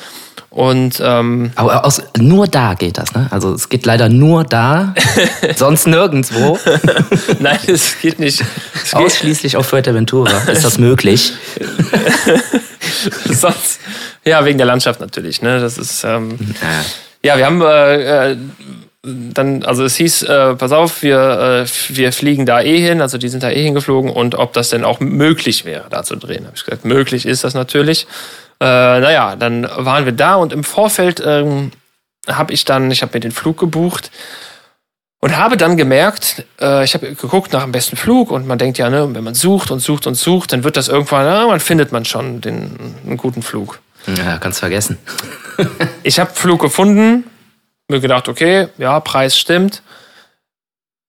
[0.50, 3.28] Und ähm, Aber aus, nur da geht das, ne?
[3.30, 4.94] Also es geht leider nur da,
[5.56, 6.58] sonst nirgendwo.
[7.38, 8.42] nein, es geht nicht.
[8.74, 11.34] Es geht, Ausschließlich auf Fuerteventura ist das möglich.
[13.26, 13.78] sonst,
[14.24, 15.40] ja, wegen der Landschaft natürlich.
[15.40, 15.60] Ne?
[15.60, 16.84] Das ist ähm, Ja.
[17.22, 18.36] Ja, wir haben äh, äh,
[19.02, 23.16] dann, also es hieß, äh, pass auf, wir, äh, wir fliegen da eh hin, also
[23.16, 26.44] die sind da eh hingeflogen und ob das denn auch möglich wäre, da zu drehen.
[26.44, 28.06] Habe ich gesagt, möglich ist das natürlich.
[28.60, 31.70] Äh, naja, dann waren wir da und im Vorfeld ähm,
[32.28, 34.10] habe ich dann, ich habe mir den Flug gebucht
[35.20, 38.76] und habe dann gemerkt, äh, ich habe geguckt nach dem besten Flug und man denkt
[38.76, 41.60] ja, ne, wenn man sucht und sucht und sucht, dann wird das irgendwann, na, man
[41.60, 43.80] findet man schon den, einen guten Flug.
[44.06, 44.98] ja, kannst vergessen.
[46.02, 47.24] Ich habe Flug gefunden,
[47.90, 49.82] mir gedacht, okay, ja, Preis stimmt.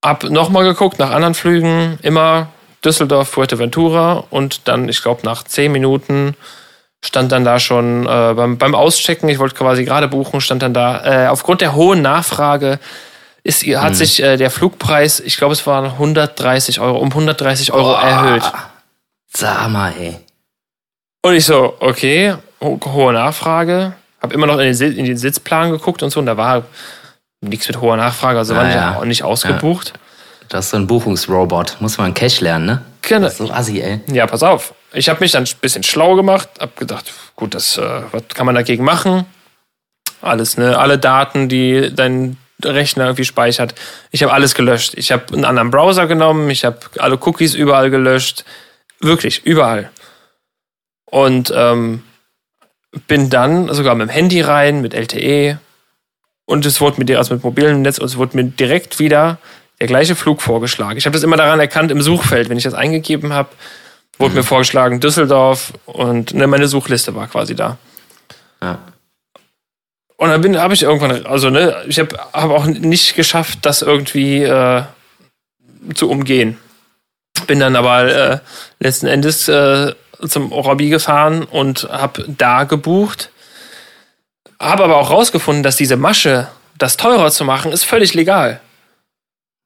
[0.03, 2.49] Hab nochmal geguckt nach anderen Flügen, immer
[2.83, 6.35] Düsseldorf, Fuerteventura und dann, ich glaube, nach zehn Minuten
[7.03, 10.73] stand dann da schon äh, beim, beim Auschecken, ich wollte quasi gerade buchen, stand dann
[10.73, 12.79] da, äh, aufgrund der hohen Nachfrage
[13.43, 17.93] ist, hat sich äh, der Flugpreis, ich glaube, es waren 130 Euro, um 130 Euro
[17.93, 18.43] erhöht.
[19.27, 20.19] Sag mal, ey.
[21.23, 23.93] Und ich so, okay, ho hohe Nachfrage.
[24.21, 26.63] Hab immer noch in den, in den Sitzplan geguckt und so, und da war
[27.41, 28.97] nichts mit hoher Nachfrage, also war Ah, nicht, ja.
[28.97, 29.93] auch nicht ausgebucht.
[30.49, 31.77] Das ist so ein Buchungsrobot.
[31.79, 32.81] Muss man Cash lernen, ne?
[33.01, 33.21] Genau.
[33.23, 34.01] Das ist so assi, ey.
[34.07, 34.73] Ja, pass auf.
[34.93, 38.45] Ich habe mich dann ein bisschen schlau gemacht, hab gedacht, gut, das, äh, was kann
[38.45, 39.25] man dagegen machen?
[40.21, 40.77] Alles, ne?
[40.77, 43.73] Alle Daten, die dein Rechner irgendwie speichert.
[44.11, 44.93] Ich habe alles gelöscht.
[44.95, 48.43] Ich habe einen anderen Browser genommen, ich habe alle Cookies überall gelöscht.
[48.99, 49.89] Wirklich, überall.
[51.05, 52.03] Und ähm,
[53.07, 55.59] bin dann sogar mit dem Handy rein, mit LTE.
[56.45, 59.37] Und es wurde mir, also mit mobilem Netz, und es wurde mir direkt wieder
[59.79, 60.97] der gleiche Flug vorgeschlagen.
[60.97, 63.49] Ich habe das immer daran erkannt im Suchfeld, wenn ich das eingegeben habe,
[64.19, 64.37] wurde mhm.
[64.37, 67.77] mir vorgeschlagen Düsseldorf und ne, meine Suchliste war quasi da.
[68.61, 68.79] Ja.
[70.17, 73.81] Und dann bin, habe ich irgendwann, also ne, ich habe hab auch nicht geschafft, das
[73.81, 74.83] irgendwie äh,
[75.95, 76.57] zu umgehen.
[77.47, 78.39] Bin dann aber äh,
[78.79, 79.93] letzten Endes äh,
[80.27, 83.29] zum Robby gefahren und habe da gebucht.
[84.59, 88.61] Habe aber auch rausgefunden, dass diese Masche, das teurer zu machen, ist völlig legal.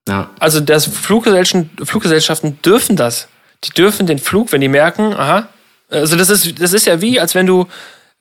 [0.07, 0.29] Ja.
[0.39, 3.27] Also das Fluggesellschaften, Fluggesellschaften dürfen das.
[3.63, 5.47] Die dürfen den Flug, wenn die merken, aha,
[5.89, 7.67] also das ist, das ist ja wie, als wenn du,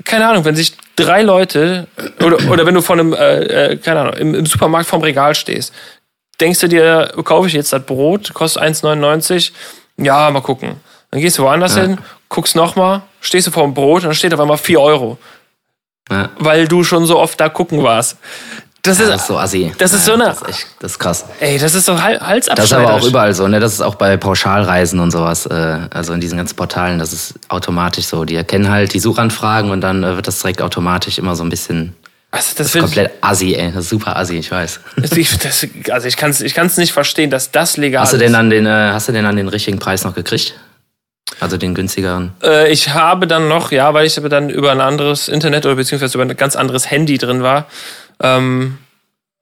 [0.04, 1.86] keine Ahnung, wenn sich drei Leute
[2.24, 5.34] oder, oder wenn du von einem, äh, äh keine Ahnung, im, im Supermarkt vorm Regal
[5.34, 5.72] stehst,
[6.40, 9.52] denkst du dir, kaufe ich jetzt das Brot, kostet 1,99,
[9.98, 10.76] ja, mal gucken.
[11.10, 11.82] Dann gehst du woanders ja.
[11.82, 11.98] hin,
[12.34, 15.18] guckst nochmal, stehst du vor dem Brot und dann steht auf einmal 4 Euro.
[16.10, 16.28] Ja.
[16.38, 18.18] Weil du schon so oft da gucken warst.
[18.82, 19.72] Das ist, ja, das ist so assi.
[19.78, 20.24] Das ist so eine.
[20.24, 21.24] Das ist, echt, das ist krass.
[21.40, 22.54] Ey, das ist so Halsabschneider.
[22.54, 23.58] Das ist aber auch überall so, ne?
[23.58, 25.46] Das ist auch bei Pauschalreisen und sowas.
[25.46, 28.26] Äh, also in diesen ganzen Portalen, das ist automatisch so.
[28.26, 31.48] Die erkennen halt die Suchanfragen und dann äh, wird das direkt automatisch immer so ein
[31.48, 31.96] bisschen.
[32.30, 33.72] Also das, das ist komplett assi, ey.
[33.72, 34.80] Das ist super assi, ich weiß.
[34.96, 38.34] Das, also ich kann es ich kann's nicht verstehen, dass das legal hast du denn
[38.34, 40.54] an den, äh, Hast du denn an den richtigen Preis noch gekriegt?
[41.44, 42.32] Also den günstigeren?
[42.42, 45.74] Äh, ich habe dann noch, ja, weil ich aber dann über ein anderes Internet oder
[45.74, 47.66] beziehungsweise über ein ganz anderes Handy drin war,
[48.22, 48.78] ähm,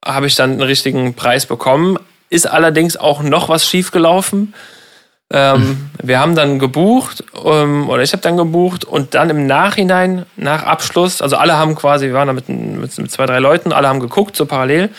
[0.04, 2.00] habe ich dann einen richtigen Preis bekommen.
[2.28, 4.52] Ist allerdings auch noch was schiefgelaufen.
[5.32, 5.90] Ähm.
[6.02, 10.64] Wir haben dann gebucht, ähm, oder ich habe dann gebucht und dann im Nachhinein, nach
[10.64, 13.86] Abschluss, also alle haben quasi, wir waren da mit, mit, mit zwei, drei Leuten, alle
[13.86, 14.90] haben geguckt, so parallel.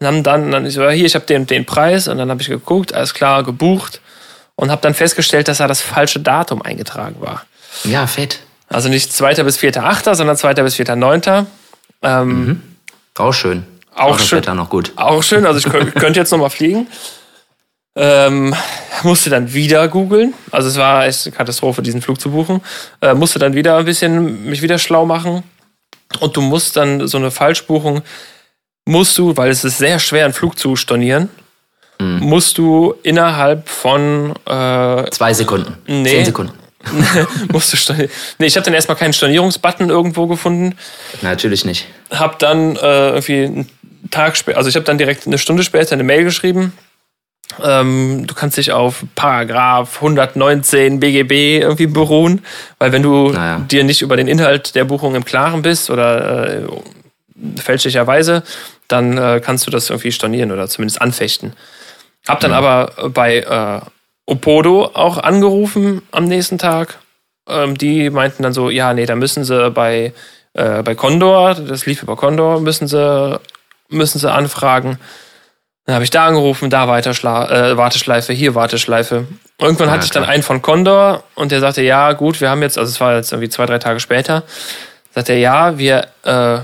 [0.00, 2.42] Und haben dann, dann ich so, hier, ich habe den, den Preis und dann habe
[2.42, 4.00] ich geguckt, alles klar, gebucht
[4.56, 7.44] und habe dann festgestellt, dass da das falsche Datum eingetragen war.
[7.84, 8.40] Ja, fett.
[8.68, 9.42] Also nicht 2.
[9.42, 10.54] bis 4.8., sondern 2.
[10.54, 11.46] bis 4.9.
[12.02, 12.62] Ähm, mhm.
[13.16, 13.64] Auch schön.
[13.94, 14.38] Auch, schön.
[14.38, 14.92] Wetter noch gut.
[14.96, 15.44] Auch schön.
[15.44, 16.86] Also ich könnte jetzt noch mal fliegen.
[17.96, 18.54] Ähm,
[19.02, 20.34] musste dann wieder googeln.
[20.52, 22.62] Also es war echt eine Katastrophe, diesen Flug zu buchen.
[23.00, 25.42] Äh, musste dann wieder ein bisschen mich wieder schlau machen.
[26.20, 28.02] Und du musst dann so eine Falschbuchung,
[28.84, 31.28] musst du, weil es ist sehr schwer, einen Flug zu stornieren,
[32.00, 32.20] mhm.
[32.20, 35.76] musst du innerhalb von äh, zwei Sekunden.
[35.86, 36.52] Nee, Zehn Sekunden.
[37.52, 38.10] musst du stornieren.
[38.38, 40.76] Nee, ich habe dann erstmal keinen Stornierungsbutton irgendwo gefunden.
[41.22, 41.86] Natürlich nicht.
[42.10, 43.70] Hab dann äh, irgendwie einen
[44.10, 46.72] Tag später, also ich habe dann direkt eine Stunde später eine Mail geschrieben.
[47.62, 52.42] Ähm, du kannst dich auf Paragraph 119 BGB irgendwie beruhen,
[52.78, 53.58] weil wenn du naja.
[53.58, 56.66] dir nicht über den Inhalt der Buchung im Klaren bist oder äh,
[57.56, 58.42] fälschlicherweise,
[58.88, 61.52] dann äh, kannst du das irgendwie stornieren oder zumindest anfechten.
[62.28, 62.58] Hab dann ja.
[62.58, 63.80] aber bei äh,
[64.26, 66.98] Opodo auch angerufen am nächsten Tag.
[67.48, 70.12] Ähm, die meinten dann so, ja, nee, da müssen sie bei,
[70.54, 73.40] äh, bei Condor, das lief über Condor, müssen sie,
[73.88, 74.98] müssen sie anfragen.
[75.86, 79.26] Dann habe ich da angerufen, da Weiterschla äh, Warteschleife, hier Warteschleife.
[79.58, 82.62] Irgendwann ja, hatte ich dann einen von Condor und der sagte, ja, gut, wir haben
[82.62, 84.44] jetzt, also es war jetzt irgendwie zwei, drei Tage später,
[85.12, 86.58] sagte er, ja, wir äh,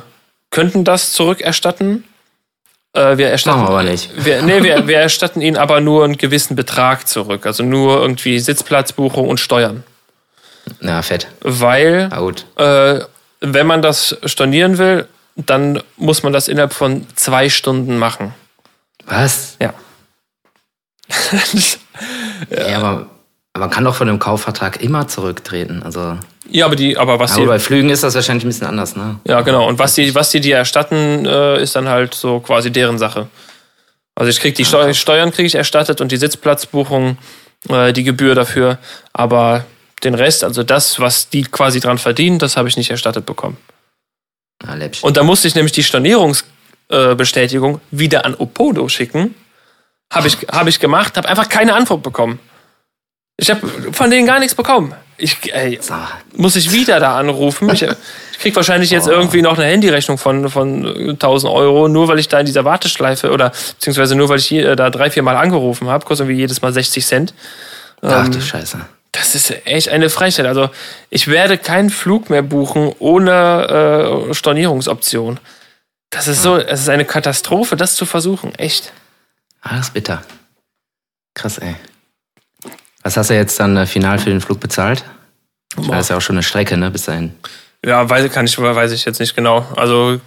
[0.50, 2.04] könnten das zurückerstatten.
[2.96, 4.10] Äh, wir erstatten, Machen wir aber nicht.
[4.16, 7.44] Wir, nee, wir, wir erstatten ihnen aber nur einen gewissen Betrag zurück.
[7.44, 9.84] Also nur irgendwie Sitzplatzbuchung und Steuern.
[10.80, 11.28] Na, fett.
[11.42, 12.08] Weil,
[12.56, 13.00] äh,
[13.40, 15.06] wenn man das stornieren will,
[15.36, 18.34] dann muss man das innerhalb von zwei Stunden machen.
[19.04, 19.56] Was?
[19.60, 19.74] Ja.
[22.50, 23.06] ja, aber
[23.56, 25.82] man kann doch von dem Kaufvertrag immer zurücktreten.
[25.82, 26.18] Also
[26.50, 28.96] ja, aber die, aber was aber die, bei Flügen ist das wahrscheinlich ein bisschen anders,
[28.96, 29.20] ne?
[29.26, 29.66] Ja, genau.
[29.66, 33.28] Und was die, was die dir erstatten, äh, ist dann halt so quasi deren Sache.
[34.14, 37.18] Also ich krieg die Steu Steuern kriege ich erstattet und die Sitzplatzbuchung,
[37.68, 38.78] äh, die Gebühr dafür,
[39.12, 39.66] aber
[40.04, 43.56] den Rest, also das, was die quasi dran verdienen, das habe ich nicht erstattet bekommen.
[44.64, 49.34] Ah, und da musste ich nämlich die Stornierungsbestätigung äh, wieder an Opodo schicken.
[50.10, 52.38] Habe ich, hab ich gemacht, habe einfach keine Antwort bekommen.
[53.36, 54.94] Ich habe von denen gar nichts bekommen.
[55.18, 55.78] Ich, ey,
[56.34, 57.70] muss ich wieder da anrufen?
[57.70, 59.12] Ich, ich krieg wahrscheinlich jetzt oh.
[59.12, 63.30] irgendwie noch eine Handyrechnung von, von 1000 Euro, nur weil ich da in dieser Warteschleife
[63.30, 66.60] oder beziehungsweise nur weil ich hier, da drei, vier Mal angerufen habe, kostet irgendwie jedes
[66.60, 67.34] Mal 60 Cent.
[68.02, 68.80] Ach ähm, du Scheiße.
[69.12, 70.46] Das ist echt eine Freiheit.
[70.46, 70.68] Also
[71.08, 75.40] ich werde keinen Flug mehr buchen ohne äh, Stornierungsoption.
[76.10, 78.54] Das ist so, es ist eine Katastrophe, das zu versuchen.
[78.56, 78.92] Echt.
[79.62, 80.22] Ah, das ist bitter.
[81.34, 81.76] Krass, ey.
[83.06, 85.04] Was hast du jetzt dann äh, final für den Flug bezahlt?
[85.80, 87.32] Ich weiß ja auch schon eine Strecke, ne, bis dahin.
[87.84, 89.64] Ja, weiß, kann ich, weiß ich jetzt nicht genau.
[89.76, 90.18] Also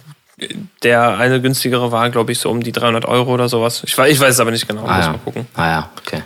[0.82, 3.82] der eine günstigere war, glaube ich, so um die 300 Euro oder sowas.
[3.84, 4.86] Ich, ich weiß es aber nicht genau.
[4.86, 5.08] Ah, ja.
[5.10, 5.46] mal gucken.
[5.56, 6.22] Ah ja, okay.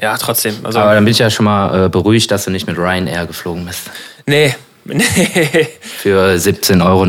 [0.00, 0.56] Ja, trotzdem.
[0.64, 3.24] Also, Aber dann bin ich ja schon mal äh, beruhigt, dass du nicht mit Ryanair
[3.26, 3.92] geflogen bist.
[4.26, 7.04] nee, nee, Für 17,99 Euro.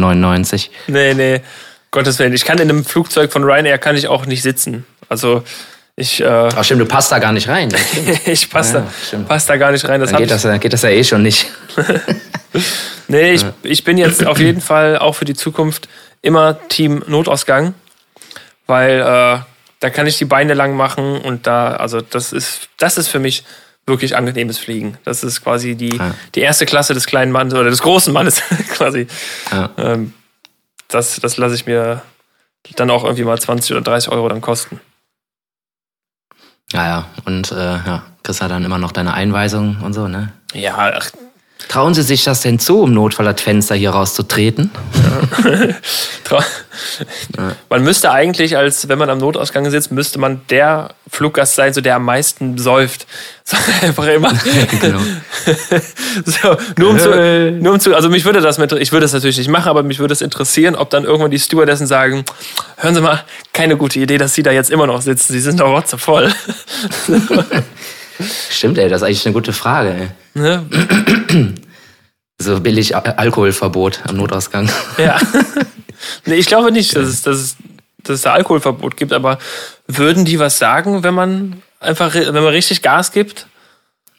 [0.85, 1.41] nee, nee.
[1.89, 2.33] Gottes Willen.
[2.33, 4.85] Ich kann in einem Flugzeug von Ryanair kann ich auch nicht sitzen.
[5.09, 5.43] Also
[5.95, 7.69] ich, äh, Ach stimmt, du passt da gar nicht rein.
[8.25, 9.27] ich passe Ja, da, stimmt.
[9.27, 10.01] pass da gar nicht rein.
[10.01, 11.47] Das Dann geht das, dann geht das ja eh schon nicht.
[13.07, 15.87] Nee, ich, ich bin jetzt auf jeden Fall auch für die Zukunft
[16.21, 17.73] immer Team Notausgang,
[18.65, 19.39] weil äh,
[19.79, 23.19] da kann ich die Beine lang machen und da, also das ist, das ist für
[23.19, 23.43] mich
[23.85, 24.97] wirklich angenehmes Fliegen.
[25.03, 26.15] Das ist quasi die, Ja.
[26.33, 28.41] die erste Klasse des kleinen Mannes oder des großen Mannes
[28.73, 29.05] quasi.
[29.51, 29.69] Ja.
[29.77, 30.13] Ähm,
[30.87, 32.01] das das lasse ich mir
[32.77, 34.79] dann auch irgendwie mal 20 oder 30 Euro dann kosten.
[36.71, 37.05] Ja, ja.
[37.25, 40.31] Und äh, ja, kriegst ja dann immer noch deine Einweisung und so, ne?
[40.53, 41.11] Ja, ach,
[41.67, 44.71] Trauen Sie sich das denn zu, im Notfall das Fenster hier rauszutreten?
[46.23, 46.43] Trau-
[47.69, 51.81] Man müsste eigentlich, als wenn man am Notausgang sitzt, müsste man der Fluggast sein, so
[51.81, 53.07] der am meisten säuft.
[53.47, 54.31] So einfach immer.
[54.81, 54.97] Genau.
[56.25, 59.13] So, nur um zu, nur um zu, also mich würde das mit, ich würde das
[59.13, 62.25] natürlich nicht machen, aber mich würde es interessieren, ob dann irgendwann die Stewardessen sagen,
[62.77, 63.23] hören Sie mal,
[63.53, 66.33] keine gute Idee, dass Sie da jetzt immer noch sitzen, Sie sind doch rotzevoll.
[68.49, 70.41] Stimmt, ey, das ist eigentlich eine gute Frage, ey.
[70.41, 70.65] ne?
[72.37, 74.69] So billig Al Alkoholverbot am Notausgang.
[74.97, 75.17] Ja.
[76.25, 77.57] nee, ich glaube nicht, dass es, dass, es,
[78.03, 79.39] dass es da Alkoholverbot gibt, aber
[79.87, 83.47] würden die was sagen, wenn man einfach, wenn man richtig Gas gibt?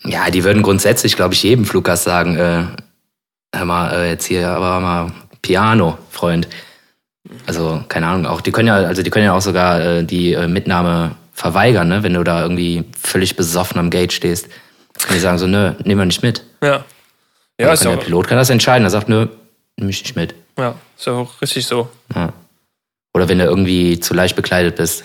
[0.05, 2.65] Ja, die würden grundsätzlich, glaube ich, jedem Fluggast sagen, äh,
[3.55, 6.49] hör mal, äh, jetzt hier aber mal Piano, Freund.
[7.47, 10.33] Also, keine Ahnung, auch die können ja, also die können ja auch sogar äh, die
[10.33, 14.47] äh, Mitnahme verweigern, ne, wenn du da irgendwie völlig besoffen am Gate stehst.
[14.47, 16.43] Und die sagen so, nö, nehmen wir nicht mit.
[16.63, 16.85] Ja.
[17.59, 18.85] Ja, Ja, ist kann ja, der Pilot kann das entscheiden.
[18.85, 19.27] Er sagt, nö,
[19.77, 20.35] nimm ich nicht mit.
[20.59, 21.91] ja, ist ja auch richtig so.
[22.15, 22.33] Ja.
[23.15, 25.05] Oder wenn du irgendwie zu leicht bekleidet bist.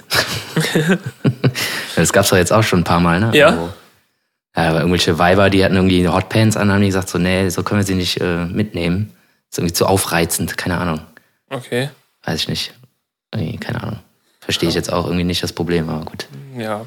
[1.96, 3.32] das gab's doch jetzt auch schon ein paar Mal, ne?
[3.34, 3.58] Ja.
[3.58, 3.70] Wo,
[4.56, 7.64] ja, aber irgendwelche Weiber, die hatten irgendwie Hotpants an, haben die gesagt so, nee, so
[7.64, 9.14] können wir sie nicht äh, mitnehmen.
[9.50, 11.02] ist irgendwie zu aufreizend, keine Ahnung.
[11.50, 11.90] Okay.
[12.24, 12.74] Weiß ich nicht.
[13.34, 14.00] Irgendwie, keine Ahnung.
[14.52, 16.28] Verstehe ich jetzt auch irgendwie nicht das Problem, aber gut.
[16.58, 16.86] Ja.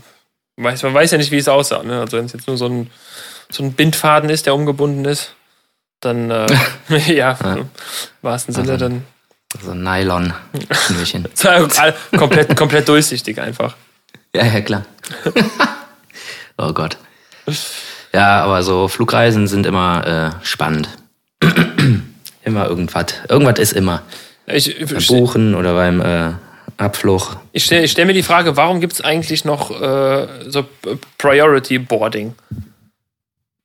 [0.57, 1.83] Weiß, man weiß ja nicht, wie es aussah.
[1.83, 1.99] Ne?
[1.99, 2.91] Also wenn es jetzt nur so ein,
[3.51, 5.35] so ein Bindfaden ist, der umgebunden ist,
[6.01, 6.47] dann äh,
[7.07, 7.71] ja, im
[8.21, 9.05] wahrsten Sinne Also- dann
[9.65, 9.83] So ein
[11.79, 13.77] all- komplett, komplett durchsichtig einfach.
[14.35, 14.85] ja, ja, klar.
[16.59, 16.99] oh Gott.
[18.13, 20.07] Ja, aber so Flugreisen sind immer
[20.43, 20.89] äh, spannend.
[22.45, 23.07] immer irgendwas.
[23.29, 24.03] Irgendwas ist immer.
[24.47, 26.33] Ich, Beim ich, Buchen oder beim äh,
[26.77, 27.37] Abflug.
[27.53, 30.67] ich stelle stell mir die Frage, warum gibt es eigentlich noch äh, so
[31.19, 32.35] Priority Boarding?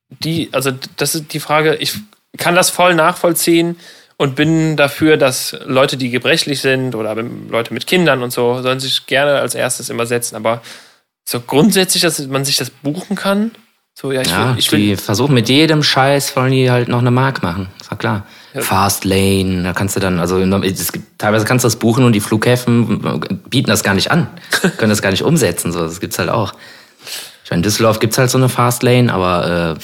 [0.08, 1.94] Die, also das ist die Frage, ich
[2.36, 3.76] kann das voll nachvollziehen
[4.16, 8.80] und bin dafür, dass Leute, die gebrechlich sind oder Leute mit Kindern und so, sollen
[8.80, 10.36] sich gerne als erstes immer setzen.
[10.36, 10.62] Aber
[11.24, 13.52] so grundsätzlich, dass man sich das buchen kann,
[14.00, 16.88] so ja, ich Ja, will, ich will die versuchen mit jedem Scheiß, wollen die halt
[16.88, 17.68] noch eine Mark machen.
[17.80, 18.26] Ist ja klar.
[18.54, 22.20] Fast Lane, da kannst du dann, also gibt, teilweise kannst du das buchen und die
[22.20, 24.26] Flughäfen bieten das gar nicht an,
[24.78, 25.70] können das gar nicht umsetzen.
[25.72, 26.54] So, das gibt's halt auch.
[27.44, 29.76] Ich meine, in Düsseldorf gibt's halt so eine Fast Lane, aber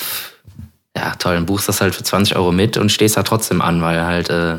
[0.95, 3.23] äh, ja, toll, dann buchst du das halt für 20 Euro mit und stehst da
[3.23, 4.57] trotzdem an, weil halt äh,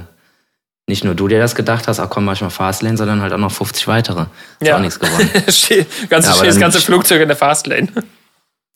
[0.88, 3.34] nicht nur du dir das gedacht hast, ach komm, mach ich mal Fastlane, sondern halt
[3.34, 4.26] auch noch 50 weitere.
[4.62, 4.78] Ist Ja.
[4.78, 5.30] auch nichts gewonnen.
[5.50, 7.88] Steht- ganze, Ja, das ganze Flugzeug in der Fastlane.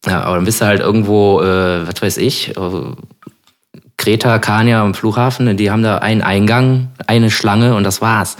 [0.05, 2.83] Ja, aber dann bist du halt irgendwo, äh, was weiß ich, äh,
[3.97, 8.35] Kreta, Kania am Flughafen, die haben da einen Eingang, eine Schlange und das war's.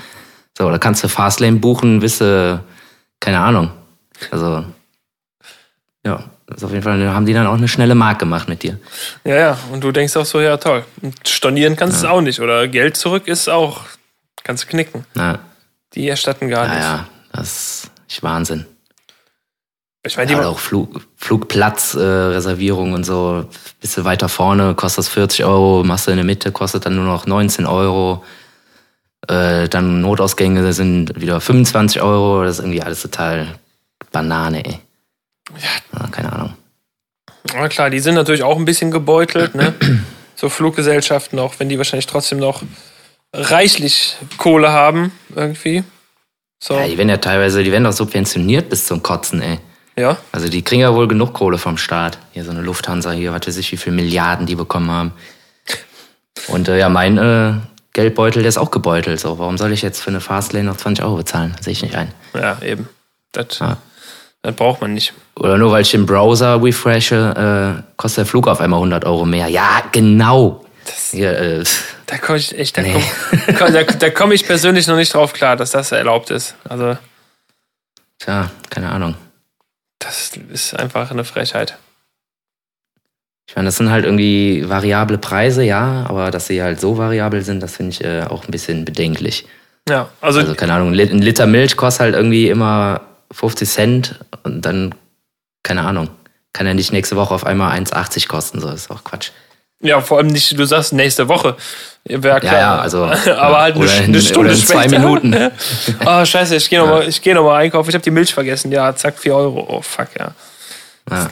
[0.58, 2.60] So, da kannst du Fastlane buchen, bist du,
[3.20, 3.70] keine Ahnung.
[4.32, 4.66] Also,
[6.04, 8.80] ja, ist auf jeden Fall, haben die dann auch eine schnelle Mark gemacht mit dir.
[9.24, 9.58] Ja, ja.
[9.72, 10.84] Und du denkst auch so, ja toll.
[11.02, 12.40] Und stornieren kannst du es auch nicht.
[12.42, 13.82] Oder Geld zurück ist auch,
[14.44, 15.06] kannst du knicken.
[15.14, 15.40] Na,
[15.94, 16.84] Die erstatten gar ja, nicht.
[16.84, 18.66] ja, das ist Wahnsinn.
[20.04, 23.46] Ich meine, die Ja, oder auch Flug, Flugplatzreservierung äh, und so.
[23.80, 26.96] Bist du weiter vorne, kostet das 40 Euro, machst du in der Mitte, kostet dann
[26.96, 28.24] nur noch 19 Euro.
[29.28, 32.44] Äh, dann Notausgänge sind wieder 25 Euro.
[32.44, 33.60] Das ist irgendwie alles total
[34.12, 34.80] Banane, ey.
[35.58, 36.08] Ja.
[36.08, 36.54] keine Ahnung.
[37.54, 39.74] Ja, klar, die sind natürlich auch ein bisschen gebeutelt, ne?
[40.34, 42.64] So Fluggesellschaften auch, wenn die wahrscheinlich trotzdem noch
[43.32, 45.84] reichlich Kohle haben, irgendwie.
[46.58, 49.60] So, Ja, die werden ja teilweise, die werden doch subventioniert bis zum Kotzen, ey.
[49.96, 50.18] Ja.
[50.32, 52.18] Also die kriegen ja wohl genug Kohle vom Staat.
[52.32, 55.12] Hier so eine Lufthansa hier, was weiß ich, wie viele Milliarden die bekommen haben.
[56.48, 57.54] Und äh, ja, mein äh,
[57.94, 59.20] Geldbeutel, der ist auch gebeutelt.
[59.20, 61.56] So, warum soll ich jetzt für eine Fastlane noch 20 Euro bezahlen?
[61.62, 62.12] Sehe ich nicht ein.
[62.34, 62.88] Ja, eben.
[63.34, 63.78] Das, Ja.
[64.42, 65.14] das braucht man nicht.
[65.36, 69.26] Oder nur weil ich den Browser refreshe, äh, kostet der Flug auf einmal 100 Euro
[69.26, 69.48] mehr.
[69.48, 70.66] Ja, genau.
[71.12, 71.64] Hier, äh,
[72.08, 72.94] Da komme ich echt, da Nee.
[72.94, 76.56] komme komm, da, da komm ich persönlich noch nicht drauf klar, dass das erlaubt ist.
[76.68, 76.98] Also,
[78.20, 79.16] tja, keine Ahnung.
[80.04, 81.78] Das ist einfach eine Frechheit.
[83.48, 87.42] Ich meine, das sind halt irgendwie variable Preise, ja, aber dass sie halt so variabel
[87.42, 89.46] sind, das finde ich äh, auch ein bisschen bedenklich.
[89.90, 94.66] Ja, also, Also, keine Ahnung, ein Liter Milch kostet halt irgendwie immer 50 Cent und
[94.66, 94.96] dann,
[95.64, 96.10] keine Ahnung,
[96.54, 99.32] kann ja nicht nächste Woche auf einmal 1,80 kosten, so das ist auch Quatsch.
[99.82, 101.56] Ja, vor allem nicht, du sagst nächste Woche.
[102.04, 102.54] Wäre klar.
[102.54, 103.06] Ja, ja, also.
[103.38, 105.00] Aber halt eine, in, eine Stunde in zwei später.
[105.00, 105.36] Minuten.
[106.06, 107.90] Ah, scheiße, ich gehe nochmal ich geh noch mal einkaufen.
[107.90, 108.72] Ich habe die Milch vergessen.
[108.72, 109.66] Ja, zack, 4 Euro.
[109.70, 110.32] Oh, fuck, ja.
[111.10, 111.28] Ja,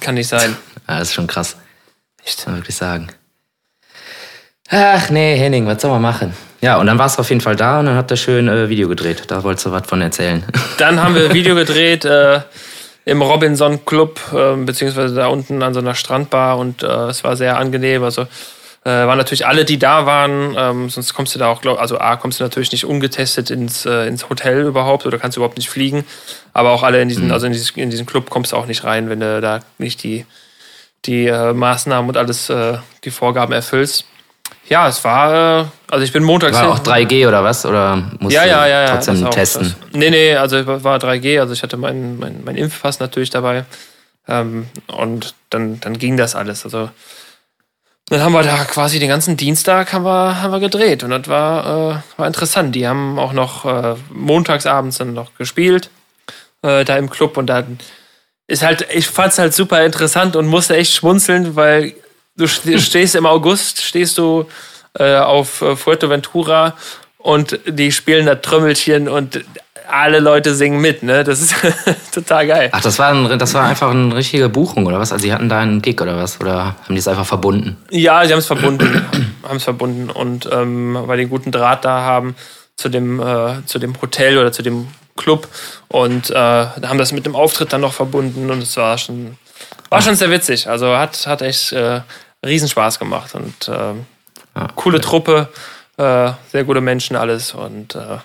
[0.00, 0.56] Kann nicht sein.
[0.88, 1.56] ja, das ist schon krass.
[2.24, 3.08] Muss man wirklich sagen.
[4.70, 6.34] Ach nee, Henning, was soll man machen?
[6.60, 8.68] Ja, und dann warst du auf jeden Fall da und dann habt ihr schön äh,
[8.68, 9.22] Video gedreht.
[9.28, 10.44] Da wolltest du was von erzählen.
[10.76, 12.40] Dann haben wir ein Video gedreht äh,
[13.08, 17.36] im Robinson Club, äh, beziehungsweise da unten an so einer Strandbar und äh, es war
[17.36, 18.02] sehr angenehm.
[18.02, 18.26] Also äh,
[18.84, 22.16] waren natürlich alle, die da waren, ähm, sonst kommst du da auch, glaub, also A,
[22.16, 26.04] kommst du natürlich nicht ungetestet ins, äh, ins Hotel überhaupt oder kannst überhaupt nicht fliegen.
[26.52, 28.84] Aber auch alle in diesen, also in, dieses, in diesen Club kommst du auch nicht
[28.84, 30.26] rein, wenn du da nicht die,
[31.06, 34.04] die äh, Maßnahmen und alles, äh, die Vorgaben erfüllst.
[34.68, 37.64] Ja, es war, äh, also ich bin montags War hin- auch 3G oder was?
[37.64, 38.86] Oder musst ja, ja, ja, ja.
[38.94, 39.74] trotzdem auch, testen?
[39.80, 39.92] Das.
[39.98, 43.64] Nee, nee, also war 3G, also ich hatte meinen mein, mein Impfpass natürlich dabei.
[44.28, 46.64] Ähm, und dann, dann ging das alles.
[46.64, 46.90] Also
[48.10, 51.28] dann haben wir da quasi den ganzen Dienstag haben wir, haben wir gedreht und das
[51.28, 51.66] war,
[52.16, 52.74] äh, war interessant.
[52.74, 55.90] Die haben auch noch äh, montagsabends dann noch gespielt
[56.62, 57.78] äh, da im Club und dann
[58.46, 61.94] ist halt, ich fand's halt super interessant und musste echt schmunzeln, weil
[62.38, 64.46] du st- stehst im August, stehst du
[64.98, 66.74] äh, auf äh, Fuerteventura
[67.18, 69.44] und die spielen da Trümmelchen und
[69.90, 71.24] alle Leute singen mit, ne?
[71.24, 71.54] Das ist
[72.12, 72.68] total geil.
[72.72, 75.12] Ach, das war, ein, das war einfach eine richtige Buchung oder was?
[75.12, 76.40] Also sie hatten da einen Gig oder was?
[76.42, 77.76] Oder haben die es einfach verbunden?
[77.90, 79.06] Ja, sie haben es verbunden,
[79.48, 82.34] haben es verbunden und ähm, weil die einen guten Draht da haben
[82.76, 85.48] zu dem äh, zu dem Hotel oder zu dem Club
[85.88, 89.38] und äh, haben das mit dem Auftritt dann noch verbunden und es war schon
[89.88, 90.68] war schon sehr witzig.
[90.68, 92.00] Also hat hat echt äh,
[92.44, 93.94] Riesenspaß gemacht und äh,
[94.74, 95.48] coole Truppe,
[95.96, 98.18] äh, sehr gute Menschen alles und äh,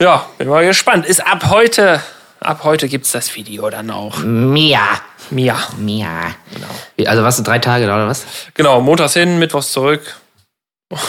[0.00, 1.06] ja, bin mal gespannt.
[1.06, 2.02] Ist ab heute
[2.40, 4.18] ab heute gibt's das Video dann auch.
[4.18, 5.00] Mia.
[5.30, 5.56] Mia.
[5.78, 6.34] Mia.
[6.52, 7.10] Genau.
[7.10, 8.24] Also was, drei Tage oder was?
[8.54, 10.16] Genau, montags hin, mittwochs zurück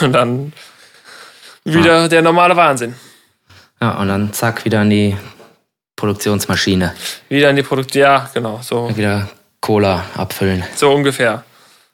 [0.00, 0.52] und dann
[1.64, 2.94] wieder der normale Wahnsinn.
[3.80, 5.16] Ja, und dann zack, wieder in die
[5.96, 6.94] Produktionsmaschine.
[7.28, 9.28] Wieder in die Produkte, ja, genau, so, Wieder
[9.60, 11.44] Cola abfüllen, so ungefähr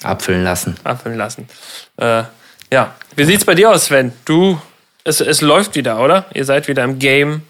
[0.04, 0.76] abfüllen lassen.
[0.84, 1.48] abfüllen lassen.
[1.96, 2.24] Äh,
[2.72, 4.12] ja, wie sieht's bei dir aus, Sven?
[4.24, 4.60] Du,
[5.04, 6.26] es, es läuft wieder, oder?
[6.34, 7.42] Ihr seid wieder im Game.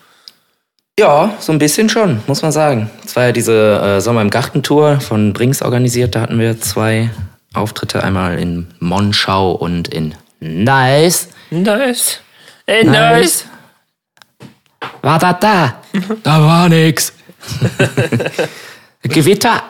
[0.99, 2.91] Ja, so ein bisschen schon, muss man sagen.
[3.05, 6.15] Es war ja diese äh, Sommer im Garten-Tour von Brinks organisiert.
[6.15, 7.11] Da hatten wir zwei
[7.53, 11.29] Auftritte, einmal in Monschau und in Nice.
[11.51, 12.21] Nice.
[12.67, 12.95] Ey, Nice.
[12.95, 13.47] nice.
[15.03, 15.83] War das da?
[16.23, 17.13] da war nix.
[19.03, 19.63] Gewitter.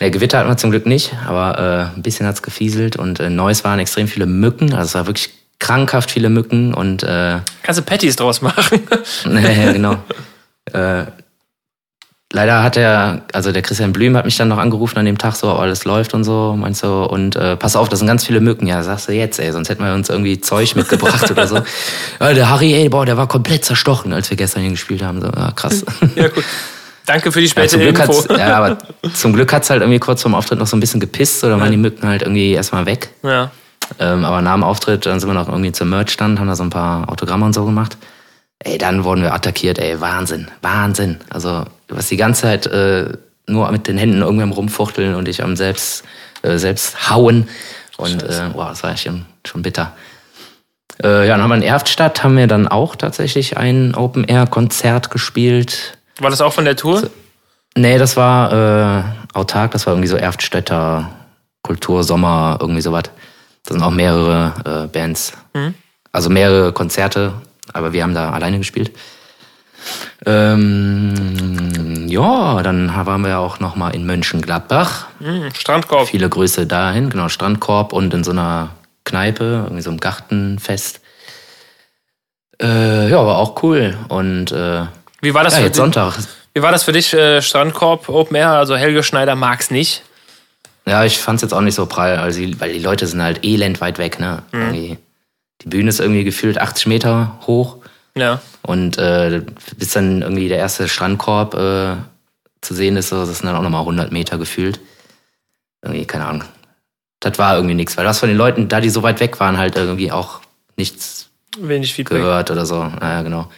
[0.00, 1.58] Ne, Gewitter hatten wir zum Glück nicht, aber
[1.92, 4.72] äh, ein bisschen hat's gefieselt und in Neuss waren extrem viele Mücken.
[4.74, 8.80] Also es war wirklich krankhaft viele Mücken und äh, Kannst du Patties draus machen?
[9.24, 9.96] ja, genau.
[10.72, 11.04] äh,
[12.32, 15.34] leider hat er, also der Christian Blüm hat mich dann noch angerufen an dem Tag,
[15.34, 18.24] so ob alles läuft und so, meinst du, und äh, pass auf, das sind ganz
[18.24, 18.66] viele Mücken.
[18.66, 21.56] Ja, sagst du jetzt, ey, sonst hätten wir uns irgendwie Zeug mitgebracht oder so.
[22.20, 25.20] Ja, der Harry, ey, boah, der war komplett zerstochen, als wir gestern hier gespielt haben.
[25.20, 25.84] So, ja, krass.
[26.16, 26.44] ja, gut.
[27.06, 28.34] Danke für die Ja, späte zum Glück Info.
[28.34, 28.78] ja, aber
[29.14, 31.70] zum Glück hat's halt irgendwie kurz vorm Auftritt noch so ein bisschen gepisst oder waren
[31.70, 33.10] die Mücken halt irgendwie erstmal weg.
[33.22, 33.50] ja.
[34.00, 36.64] Ähm, aber nach dem Auftritt, dann sind wir noch irgendwie zum Merch-Stand, haben da so
[36.64, 37.96] ein paar Autogramme und so gemacht.
[38.58, 41.18] Ey, dann wurden wir attackiert, ey, Wahnsinn, Wahnsinn.
[41.30, 43.10] Also, du hast die ganze Zeit äh,
[43.46, 46.02] nur mit den Händen irgendwann rumfuchteln und dich am selbst,
[46.42, 47.48] äh, selbst hauen.
[47.96, 49.92] Und äh, wow, das war schon, schon bitter.
[51.00, 55.95] Äh, ja, dann haben wir in Erftstadt, haben wir dann auch tatsächlich ein Open-Air-Konzert gespielt.
[56.18, 57.10] War das auch von der Tour?
[57.76, 59.02] Nee, das war äh,
[59.34, 61.10] autark, das war irgendwie so Erftstädter
[61.62, 63.04] Kultur, Sommer, irgendwie sowas.
[63.64, 65.32] Da sind auch mehrere äh, Bands.
[66.12, 67.34] Also mehrere Konzerte,
[67.72, 68.92] aber wir haben da alleine gespielt.
[70.24, 75.06] Ähm, ja, dann waren wir auch noch mal in Mönchengladbach.
[75.18, 76.08] Hm, Strandkorb.
[76.08, 78.70] Viele Grüße dahin, genau, Strandkorb und in so einer
[79.04, 81.00] Kneipe, irgendwie so einem Gartenfest.
[82.60, 83.96] Äh, ja, war auch cool.
[84.08, 84.88] Und äh, ja,
[85.26, 85.76] Wie war das für jetzt dich?
[85.82, 86.14] Sonntag.
[86.54, 88.50] Wie war das für dich, äh, Strandkorb, Open Air?
[88.52, 90.02] Also Helge Schneider mag's nicht.
[90.86, 93.80] Ja, ich fand's jetzt auch nicht so prall, also, weil die Leute sind halt elend
[93.80, 94.42] weit weg, ne?
[94.52, 94.98] Irgendwie,
[95.62, 97.78] die Bühne ist irgendwie gefühlt 80 Meter hoch
[98.14, 98.40] Ja.
[98.62, 99.42] und äh,
[99.76, 101.96] bis dann irgendwie der erste Strandkorb äh,
[102.60, 104.78] zu sehen ist, das sind dann auch nochmal 100 Meter gefühlt.
[105.82, 106.44] Irgendwie, keine Ahnung.
[107.20, 109.58] Das war irgendwie nichts, weil das von den Leuten, da die so weit weg waren,
[109.58, 110.40] halt irgendwie auch
[110.76, 112.18] nichts Wenig Feedback.
[112.18, 112.84] gehört oder so.
[112.84, 113.50] Naja, genau.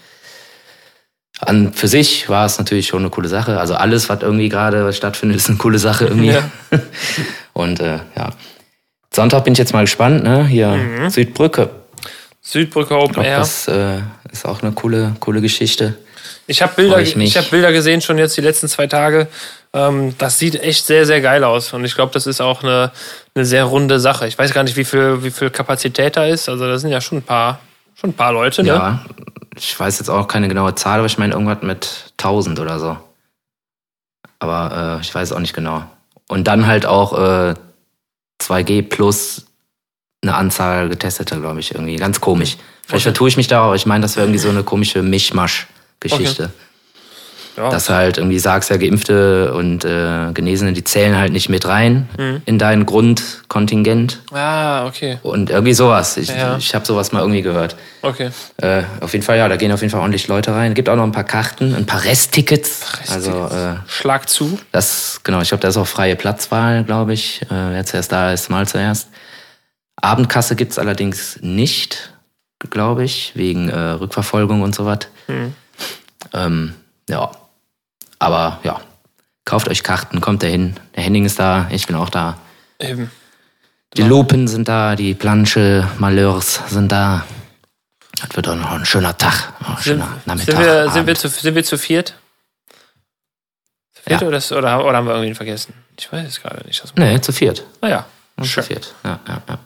[1.40, 3.58] An für sich war es natürlich schon eine coole Sache.
[3.58, 6.32] Also alles, was irgendwie gerade stattfindet, ist eine coole Sache irgendwie.
[6.32, 6.42] Ja.
[7.52, 8.30] Und äh, ja.
[9.12, 10.46] Sonntag bin ich jetzt mal gespannt, ne?
[10.46, 11.10] Hier Mhm.
[11.10, 11.70] Südbrücke.
[12.42, 13.38] Südbrücke Open Air.
[13.38, 13.98] das äh,
[14.32, 15.96] ist auch eine coole, coole Geschichte.
[16.46, 19.28] Ich habe Bilder, ich ich, hab Bilder gesehen schon jetzt die letzten zwei Tage.
[19.74, 21.72] Ähm, das sieht echt sehr, sehr geil aus.
[21.74, 22.90] Und ich glaube, das ist auch eine,
[23.34, 24.26] eine sehr runde Sache.
[24.26, 26.48] Ich weiß gar nicht, wie viel, wie viel Kapazität da ist.
[26.48, 27.60] Also da sind ja schon ein paar,
[28.00, 28.68] schon ein paar Leute, ne?
[28.68, 29.04] Ja.
[29.58, 32.96] Ich weiß jetzt auch keine genaue Zahl, aber ich meine irgendwas mit 1000 oder so.
[34.38, 35.84] Aber äh, ich weiß auch nicht genau.
[36.28, 37.54] Und dann halt auch äh,
[38.40, 39.46] 2G plus
[40.22, 41.96] eine Anzahl getesteter, glaube ich, irgendwie.
[41.96, 42.56] Ganz komisch.
[42.86, 43.12] Vielleicht Okay.
[43.12, 46.50] vertue ich mich da, aber ich meine, das wäre irgendwie so eine komische Mischmasch-Geschichte.
[47.58, 47.70] Ja.
[47.70, 51.66] Dass du halt irgendwie sagst, ja, Geimpfte und äh, Genesene, die zählen halt nicht mit
[51.66, 52.42] rein Mhm.
[52.44, 54.20] in dein Grundkontingent.
[54.32, 55.18] Ah, okay.
[55.22, 56.16] Und irgendwie sowas.
[56.18, 56.56] Ich, Ja.
[56.56, 57.74] ich habe sowas mal irgendwie gehört.
[58.02, 58.30] Okay.
[58.58, 60.74] Äh, auf jeden Fall, ja, da gehen auf jeden Fall ordentlich Leute rein.
[60.74, 62.82] Gibt auch noch ein paar Karten, ein paar Resttickets.
[63.10, 64.58] Also, äh, Schlag zu.
[64.70, 67.42] das, genau, ich glaube, da ist auch freie Platzwahl, glaube ich.
[67.42, 69.08] Äh, wer zuerst da ist, mal zuerst.
[70.00, 72.12] Abendkasse gibt's allerdings nicht,
[72.70, 75.00] glaube ich, wegen äh, Rückverfolgung und so was.
[75.26, 75.54] Hm.
[76.34, 76.74] Ähm,
[77.08, 77.30] ja.
[78.18, 78.80] Aber ja,
[79.44, 80.76] kauft euch Karten, kommt dahin.
[80.96, 82.36] Der Henning ist da, ich bin auch da.
[82.78, 83.10] Eben.
[83.96, 87.24] Die Lupen sind da, die Planche Malheurs sind da.
[88.20, 89.52] Das wird auch noch ein schöner Tag.
[89.60, 90.56] Ein Sind, schöner Nachmittag.
[90.56, 92.14] sind, wir, sind, wir zu, sind wir zu viert?
[93.94, 94.26] Zu viert Ja.
[94.26, 95.72] oder, ist- oder, oder haben wir irgendwen vergessen?
[95.98, 96.82] Ich weiß es gerade nicht.
[96.96, 97.64] Nee, zu viert.
[97.80, 98.04] Naja,
[98.36, 98.62] Nur Sure.
[98.66, 98.94] Zu viert.
[99.04, 99.58] Ja, ja, ja.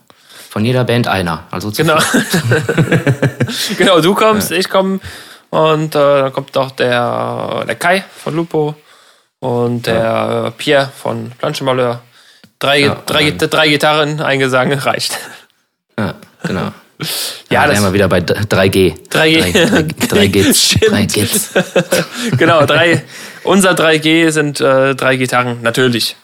[0.51, 1.45] Von jeder Band einer.
[1.51, 1.99] Also zu Genau.
[1.99, 2.27] viert.
[3.79, 5.01] genau, du kommst, ich komme
[5.53, 8.75] und äh, dann kommt auch der, der Kai von Lupo
[9.39, 12.01] und der äh, Pierre von Planschenmalheur.
[12.59, 15.19] Drei, Ja, drei, drei Gitarren, ein Gesang reicht.
[15.99, 16.73] Ja, genau.
[17.51, 18.95] Ja, Ja, da sind wir wieder bei 3G.
[19.11, 19.11] 3G.
[19.11, 20.63] 3, 3 Gits.
[20.71, 20.93] Stimmt.
[20.93, 21.51] 3 Gits.
[22.39, 23.03] genau, drei,
[23.43, 26.17] unser 3G sind äh, drei Gitarren, natürlich.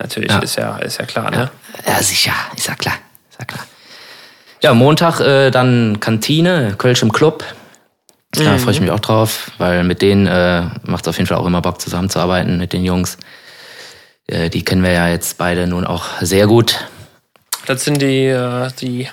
[0.00, 0.38] Natürlich, Ja.
[0.38, 1.50] ist ja, ist ja klar, ne?
[1.86, 2.32] Ja, sicher.
[2.56, 2.94] Ist ja klar.
[3.30, 3.66] Ist ja klar.
[4.62, 7.44] Ja, Montag äh, dann Kantine, Kölsch im Club.
[8.36, 8.58] Da Mhm.
[8.58, 11.46] freue ich mich auch drauf, weil mit denen äh, macht es auf jeden Fall auch
[11.46, 13.16] immer Bock zusammenzuarbeiten, mit den Jungs.
[14.26, 16.84] Äh, die kennen wir ja jetzt beide nun auch sehr gut.
[17.66, 19.08] Das sind die, äh, die,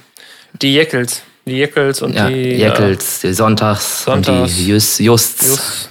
[0.61, 1.21] die Jeckels.
[1.45, 2.55] Die Jeckels und Ja, die.
[2.55, 4.55] Jeckels, die Sonntags, und Sonntags.
[4.55, 5.43] die Just, Justs.
[5.45, 5.89] Äh, Just.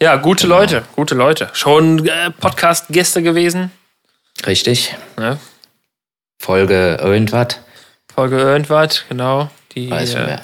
[0.00, 0.58] Ja, gute Genau.
[0.60, 1.48] Leute, gute Leute.
[1.54, 3.72] Schon äh, Podcast-Gäste gewesen.
[4.46, 4.94] Richtig.
[5.16, 5.38] Ne?
[6.38, 7.58] Folge irgendwas.
[8.14, 9.50] Folge irgendwas, genau.
[9.74, 10.40] Die, Weiß schon äh, wer.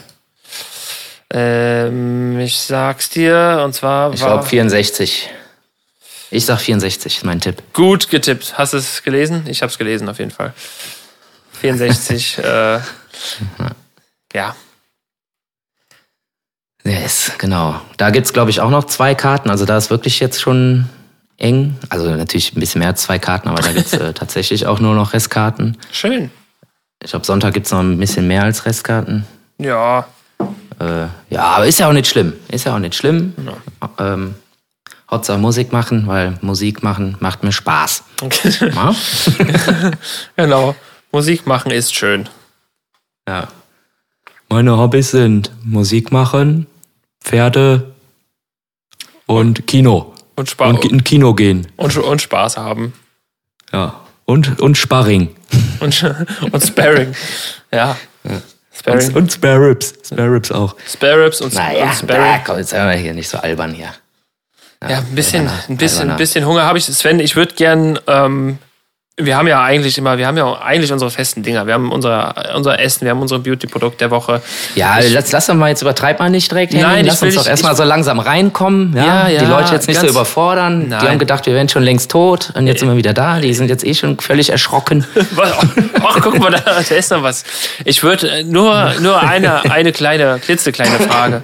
[1.34, 5.28] Ähm, ich sag's dir, und zwar Ich war glaube 64.
[6.30, 7.62] Ich sag 64, ist mein Tipp.
[7.72, 8.56] gut getippt.
[8.56, 9.44] Hast du es gelesen?
[9.48, 10.52] Ich hab's gelesen, auf jeden Fall.
[11.60, 12.78] 64, äh,
[14.32, 14.54] ja.
[16.84, 17.80] Yes, genau.
[17.96, 19.50] Da gibt's glaube ich, auch noch zwei Karten.
[19.50, 20.88] Also da ist wirklich jetzt schon
[21.38, 21.76] eng.
[21.88, 24.94] Also natürlich ein bisschen mehr als zwei Karten, aber da gibt's äh, tatsächlich auch nur
[24.94, 25.78] noch Restkarten.
[25.90, 26.30] Schön.
[27.02, 29.26] Ich glaube, Sonntag gibt's noch ein bisschen mehr als Restkarten.
[29.58, 30.06] Ja,
[30.80, 32.32] Äh, ja, aber ist ja auch nicht schlimm.
[32.48, 33.32] Ist ja auch nicht schlimm.
[33.98, 34.34] Ähm,
[35.10, 38.02] Hauptsache Musik machen, weil Musik machen macht mir Spaß.
[38.60, 38.94] Ja?
[40.36, 40.74] genau.
[41.12, 42.28] Musik machen ist schön.
[43.28, 43.48] ja.
[44.50, 46.66] Meine Hobbys sind Musik machen,
[47.22, 47.92] Pferde
[49.26, 50.14] und Kino.
[50.36, 51.66] Und, Spa Und in Kino gehen.
[51.76, 52.92] und, und Spaß haben.
[53.72, 54.00] Ja.
[54.26, 55.34] Und, und Sparring.
[55.80, 56.04] Und,
[56.52, 57.14] und Sparring.
[57.72, 57.96] Ja.
[58.76, 59.08] Sparring.
[59.08, 59.94] Und, und Spare Ribs.
[60.06, 60.74] Spare Ribs auch.
[60.86, 62.40] Spare Ribs und, Naja, und da, Sparring.
[62.44, 63.90] komm, jetzt sind wir hier nicht so albern hier.
[64.86, 66.18] Ja, ein bisschen, alberner, ein bisschen, ein alberner.
[66.18, 66.84] bisschen Hunger habe ich.
[66.84, 68.58] Sven, ich würde gern, ähm,
[69.16, 71.68] wir haben ja eigentlich immer, wir haben ja eigentlich unsere festen Dinger.
[71.68, 74.42] Wir haben unser, unser Essen, wir haben unsere Beauty-Produkt der Woche.
[74.74, 76.72] Ja, lass, lass doch mal jetzt übertreib mal nicht direkt.
[76.72, 76.88] Henning.
[76.88, 78.92] Nein, ich lass uns doch erstmal ich- so langsam reinkommen.
[78.96, 80.88] Ja, Ja, ja, die Leute jetzt nicht so überfordern.
[80.88, 80.98] Nein.
[81.00, 83.38] Die haben gedacht, wir wären schon längst tot und jetzt sind wir wieder da.
[83.38, 85.06] Die sind jetzt eh schon völlig erschrocken.
[86.02, 87.44] Ach, guck mal, da, da ist noch was.
[87.84, 91.42] Ich würde nur, nur eine, eine kleine, klitzekleine Frage.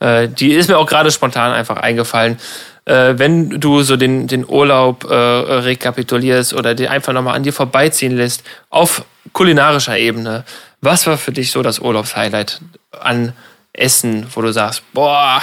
[0.00, 2.38] Äh, die ist mir auch gerade spontan einfach eingefallen.
[2.86, 7.52] Äh, wenn du so den, den Urlaub äh, rekapitulierst oder den einfach nochmal an dir
[7.52, 10.44] vorbeiziehen lässt, auf kulinarischer Ebene,
[10.80, 12.60] was war für dich so das Urlaubshighlight
[12.98, 13.34] an
[13.72, 15.42] Essen, wo du sagst, boah,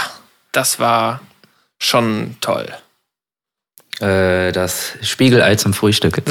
[0.52, 1.22] das war
[1.78, 2.68] schon toll.
[4.00, 6.22] Äh, das Spiegelei zum Frühstück.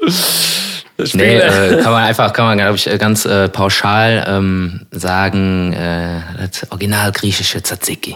[1.12, 5.72] Nee, äh, kann man einfach, kann man, glaube ich, äh, ganz äh, pauschal ähm, sagen,
[5.72, 8.12] äh, das original griechische Tzatziki.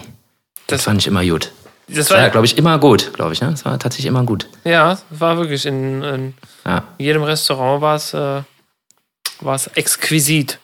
[0.67, 1.51] Das das, fand ich immer gut.
[1.87, 3.41] das Das war, war, glaube ich, immer gut, glaube ich.
[3.41, 3.51] Ne?
[3.51, 4.47] Das war tatsächlich immer gut.
[4.63, 6.33] ja, war wirklich in, in
[6.65, 6.83] Ja.
[6.97, 8.41] In jedem Restaurant war es, äh,
[9.39, 10.59] war es exquisit.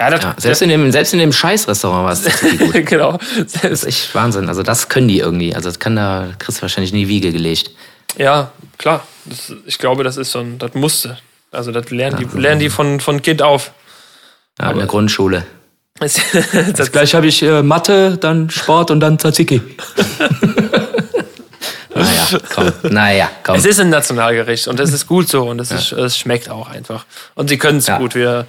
[0.00, 2.86] Ja, das, Ja, selbst, in dem, selbst in dem Scheißrestaurant war es gut.
[2.86, 3.18] genau.
[3.36, 4.48] Das ist echt Wahnsinn.
[4.48, 5.56] Also das können die irgendwie.
[5.56, 7.72] Also das kann da, kriegst du wahrscheinlich nie Wiege gelegt.
[8.16, 9.04] Ja, klar.
[9.24, 11.18] Das, ich glaube, das ist so ein, das musste.
[11.50, 13.72] Also das lernen die, lernen die von, von Kind auf.
[14.60, 15.44] Ja, in der Grundschule.
[15.98, 19.60] das, Gleich habe ich äh, Mathe, dann Sport und dann Tzatziki.
[21.94, 22.72] naja, komm.
[22.90, 23.56] Naja, komm.
[23.56, 26.68] Es ist ein Nationalgericht und es ist gut so und es, ist, es schmeckt auch
[26.68, 27.04] einfach.
[27.34, 27.98] Und sie können es Ja.
[27.98, 28.14] gut.
[28.14, 28.46] Wir,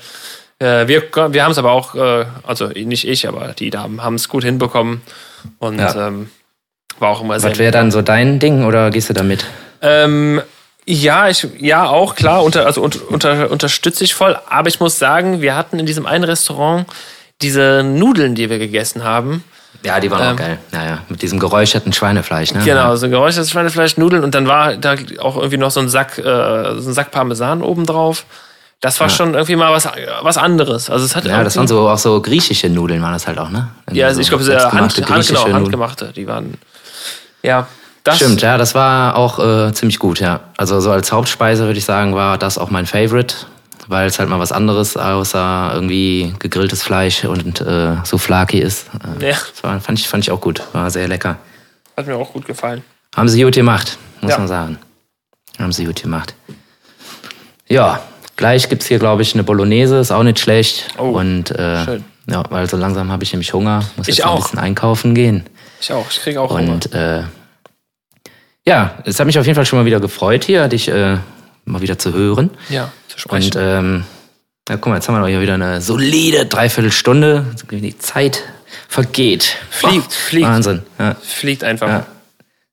[0.59, 4.15] äh, wir, wir haben es aber auch, äh, also nicht ich, aber die Damen haben
[4.15, 5.01] es gut hinbekommen
[5.57, 6.07] und Ja.
[6.07, 6.29] ähm,
[6.99, 7.51] war auch immer sehr.
[7.51, 9.45] Was wäre dann so dein Ding oder gehst du da mit?
[9.81, 10.41] Ähm,
[10.91, 14.37] ja, ich, ja, auch klar, unter, also unter, unter, unterstütze ich voll.
[14.49, 16.87] Aber ich muss sagen, wir hatten in diesem einen Restaurant
[17.41, 19.43] diese Nudeln, die wir gegessen haben.
[19.83, 20.33] Ja, die waren Ähm.
[20.33, 20.57] auch geil.
[20.71, 22.61] Naja, mit diesem geräucherten Schweinefleisch, ne?
[22.65, 26.17] Genau, so geräuchertes Schweinefleisch, Nudeln und dann war da auch irgendwie noch so ein Sack,
[26.17, 28.25] äh, so ein Sack Parmesan oben drauf.
[28.81, 29.87] Das war schon irgendwie mal was,
[30.21, 30.89] was anderes.
[30.89, 33.37] Also es hat Ja, das irgendwie- waren so auch so griechische Nudeln, waren das halt
[33.37, 33.69] auch, ne?
[33.91, 36.11] ja, also ich glaube, so es ist Hand, genau, handgemachte.
[36.15, 36.55] Die waren,
[37.43, 37.67] ja,
[38.11, 40.41] das Stimmt, ja, das war auch äh, ziemlich gut, ja.
[40.57, 43.35] Also so als Hauptspeise würde ich sagen, war das auch mein Favorite,
[43.87, 48.87] weil es halt mal was anderes außer irgendwie gegrilltes Fleisch und äh, Souflaki ist.
[49.19, 49.37] Äh, Ja.
[49.53, 51.37] Das war, fand, ich, fand ich auch gut, war sehr lecker.
[51.97, 52.83] hat mir auch gut gefallen.
[53.15, 54.37] Haben sie gut gemacht, muss Ja.
[54.37, 54.77] man sagen.
[55.57, 56.33] Haben sie gut gemacht.
[57.67, 57.99] Ja,
[58.35, 60.87] gleich gibt's hier, glaube ich, eine Bolognese, ist auch nicht schlecht.
[60.97, 62.03] Oh, und äh, schön.
[62.27, 64.43] ja, weil so langsam habe ich nämlich Hunger, muss Ich jetzt noch ein auch.
[64.45, 65.45] bisschen einkaufen gehen.
[65.81, 66.71] Ich auch, ich kriege auch Hunger.
[66.73, 67.23] Und äh,
[68.69, 71.17] ja, es hat mich auf jeden Fall schon mal wieder gefreut, hier dich äh,
[71.65, 72.51] mal wieder zu hören.
[72.69, 73.51] Ja, zu sprechen.
[73.57, 74.03] Und ähm,
[74.69, 77.45] ja, guck mal, jetzt haben wir doch hier wieder eine solide Dreiviertelstunde.
[77.71, 78.43] Die Zeit
[78.87, 79.55] vergeht.
[79.69, 80.47] Fliegt, Boah, fliegt.
[80.47, 80.81] Wahnsinn.
[80.99, 81.15] Ja.
[81.21, 81.87] Fliegt einfach.
[81.87, 82.05] Ja.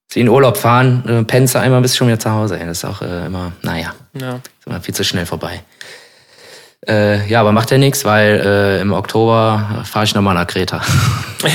[0.09, 2.59] Sie in Urlaub fahren, äh, pennst einmal, bist schon wieder zu Hause.
[2.59, 4.35] Das ist auch äh, immer, naja, Ja.
[4.37, 5.63] ist immer viel zu schnell vorbei.
[6.87, 10.81] Äh, ja, aber macht ja nichts, weil äh, im Oktober fahre ich nochmal nach Kreta.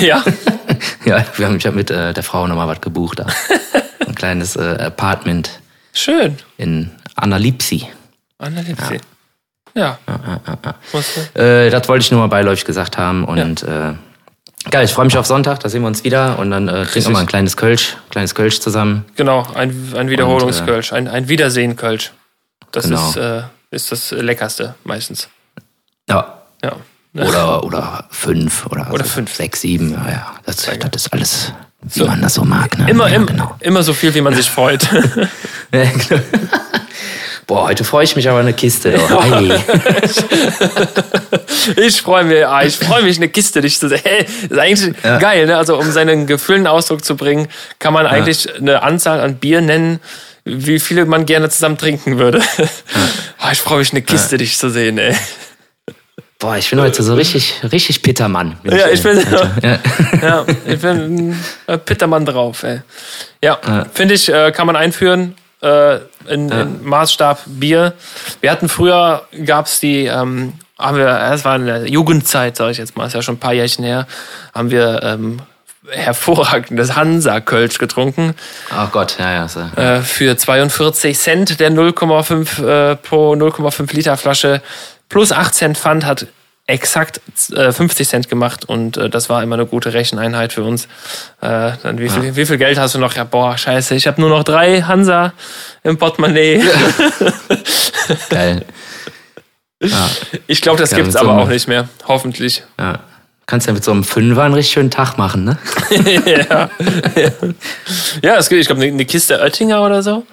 [0.01, 0.21] ja.
[1.05, 3.27] ja, wir haben, ich habe mit äh, der Frau nochmal was gebucht da.
[4.21, 5.49] Ein kleines äh, Apartment
[5.93, 6.37] Schön.
[6.57, 7.87] in Analipsi.
[8.37, 8.99] Analyse.
[9.73, 9.97] Ja.
[10.93, 13.23] Musst du- Äh, das wollte ich nur mal beiläufig gesagt haben.
[13.25, 13.93] Und äh,
[14.69, 17.07] geil, ich freue mich auf Sonntag, da sehen wir uns wieder und dann äh, trinken
[17.09, 19.05] wir mal ein kleines Kölsch, kleines Kölsch zusammen.
[19.15, 22.11] Genau, ein, ein Wiederholungskölsch, ein, ein Wiedersehen-Kölsch.
[22.71, 23.09] Das Genau.
[23.09, 23.41] ist, äh,
[23.71, 25.29] ist das Leckerste meistens.
[26.07, 26.43] Ja.
[26.63, 26.75] Ja.
[27.17, 29.33] Oder, oder fünf oder, Oder so fünf.
[29.33, 29.91] sechs, sieben.
[29.93, 30.31] Ja, ja.
[30.45, 32.77] Das, das ist alles, wie man das so mag.
[32.77, 32.89] Ne?
[32.89, 33.55] Immer, ja, im, genau.
[33.59, 34.87] immer so viel, wie man sich freut.
[35.73, 36.21] Ja, genau.
[37.47, 38.93] Boah, heute freue ich mich aber eine Kiste.
[38.93, 39.57] Ei.
[41.77, 44.01] Ich freue mich, ah, ich freue mich, eine Kiste dich zu sehen.
[44.03, 45.55] Hey, das ist eigentlich geil, ne?
[45.57, 47.47] Also, um seinen Gefühlen Ausdruck zu bringen,
[47.79, 49.99] kann man eigentlich eine Anzahl an Bier nennen,
[50.43, 52.41] wie viele man gerne zusammen trinken würde.
[53.37, 55.15] Ah, ich freue mich, eine Kiste dich zu sehen, ey.
[56.41, 58.57] Boah, ich bin heute so richtig, richtig Pittermann.
[58.63, 59.19] bin Ja, ich bin,
[59.63, 59.79] Ja.
[60.21, 61.35] ja, ich bin
[61.67, 62.81] ein Pittermann drauf, ey.
[63.43, 63.59] Ja,
[63.93, 65.35] finde ich, äh, kann man einführen.
[65.61, 67.93] Äh, in, in Maßstab Bier.
[68.41, 72.79] Wir hatten früher, gab's die, ähm, haben wir, es war in der Jugendzeit, sage ich
[72.79, 74.07] jetzt mal, ist ja schon ein paar Jährchen her,
[74.55, 75.39] haben wir ähm,
[75.89, 78.35] hervorragendes Hansa-Kölsch getrunken.
[78.69, 79.47] Ach Gott, ja, ja.
[79.47, 79.61] So.
[79.75, 84.61] Äh, für 42 Cent der 0,5 äh, pro 0,5 Liter Flasche
[85.11, 86.25] plus 8 Cent Pfand hat
[86.67, 87.19] exakt
[87.53, 90.85] äh, 50 Cent gemacht und äh, das war immer eine gute Recheneinheit für uns.
[91.41, 93.13] Äh, dann wie viel, wie viel Geld hast du noch?
[93.15, 95.33] Ja, boah, scheiße, ich habe nur noch drei Hansa
[95.83, 96.63] im Portemonnaie.
[98.29, 98.65] Geil.
[99.83, 100.09] Ja,
[100.47, 101.89] Ich glaube, das Ja, gibt's so aber einem- auch nicht mehr.
[102.07, 102.63] Hoffentlich.
[102.79, 102.99] ja.
[103.47, 105.57] Kannst ja mit so einem Fünfer einen richtig schönen Tag machen, ne?
[106.25, 106.69] ja,
[108.21, 110.25] ja es gibt, ich glaube, eine Kiste Oettinger oder so.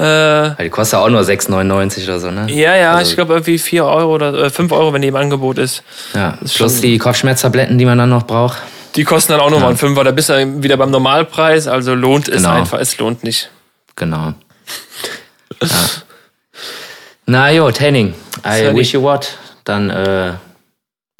[0.00, 2.46] Äh, die kostet auch nur 6,99 oder so, ne?
[2.50, 5.16] ja, ja, Also- ich glaube irgendwie 4 Euro oder äh, 5 Euro, wenn die im
[5.16, 5.82] Angebot ist.
[6.14, 8.58] Ja, ist plus schon- die Kopfschmerztabletten, die man dann noch braucht.
[8.96, 12.28] Die kosten dann auch nochmal einen Fünfer, da bist du wieder beim Normalpreis, also lohnt
[12.28, 12.54] es Genau.
[12.54, 13.50] einfach, es lohnt nicht.
[13.96, 14.32] Genau.
[15.62, 15.68] Ja.
[17.26, 19.28] Na jo, Henning, I wish you what.
[19.64, 20.32] Dann äh,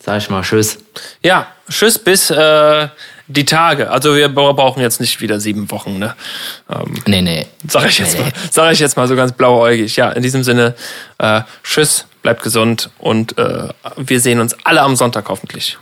[0.03, 0.79] sag ich mal Tschüss.
[1.23, 2.89] Ja, tschüss bis äh,
[3.33, 3.91] die Tage.
[3.91, 6.15] Also wir bra- brauchen jetzt nicht wieder sieben Wochen, ne?
[6.69, 7.47] Ähm, Nee, nee.
[7.69, 9.97] sag ich jetzt mal, sag ich jetzt mal so ganz blauäugig.
[9.97, 10.75] Ja, in diesem Sinne,
[11.19, 15.79] äh, tschüss, bleibt gesund und äh, wir sehen uns alle am Sonntag hoffentlich.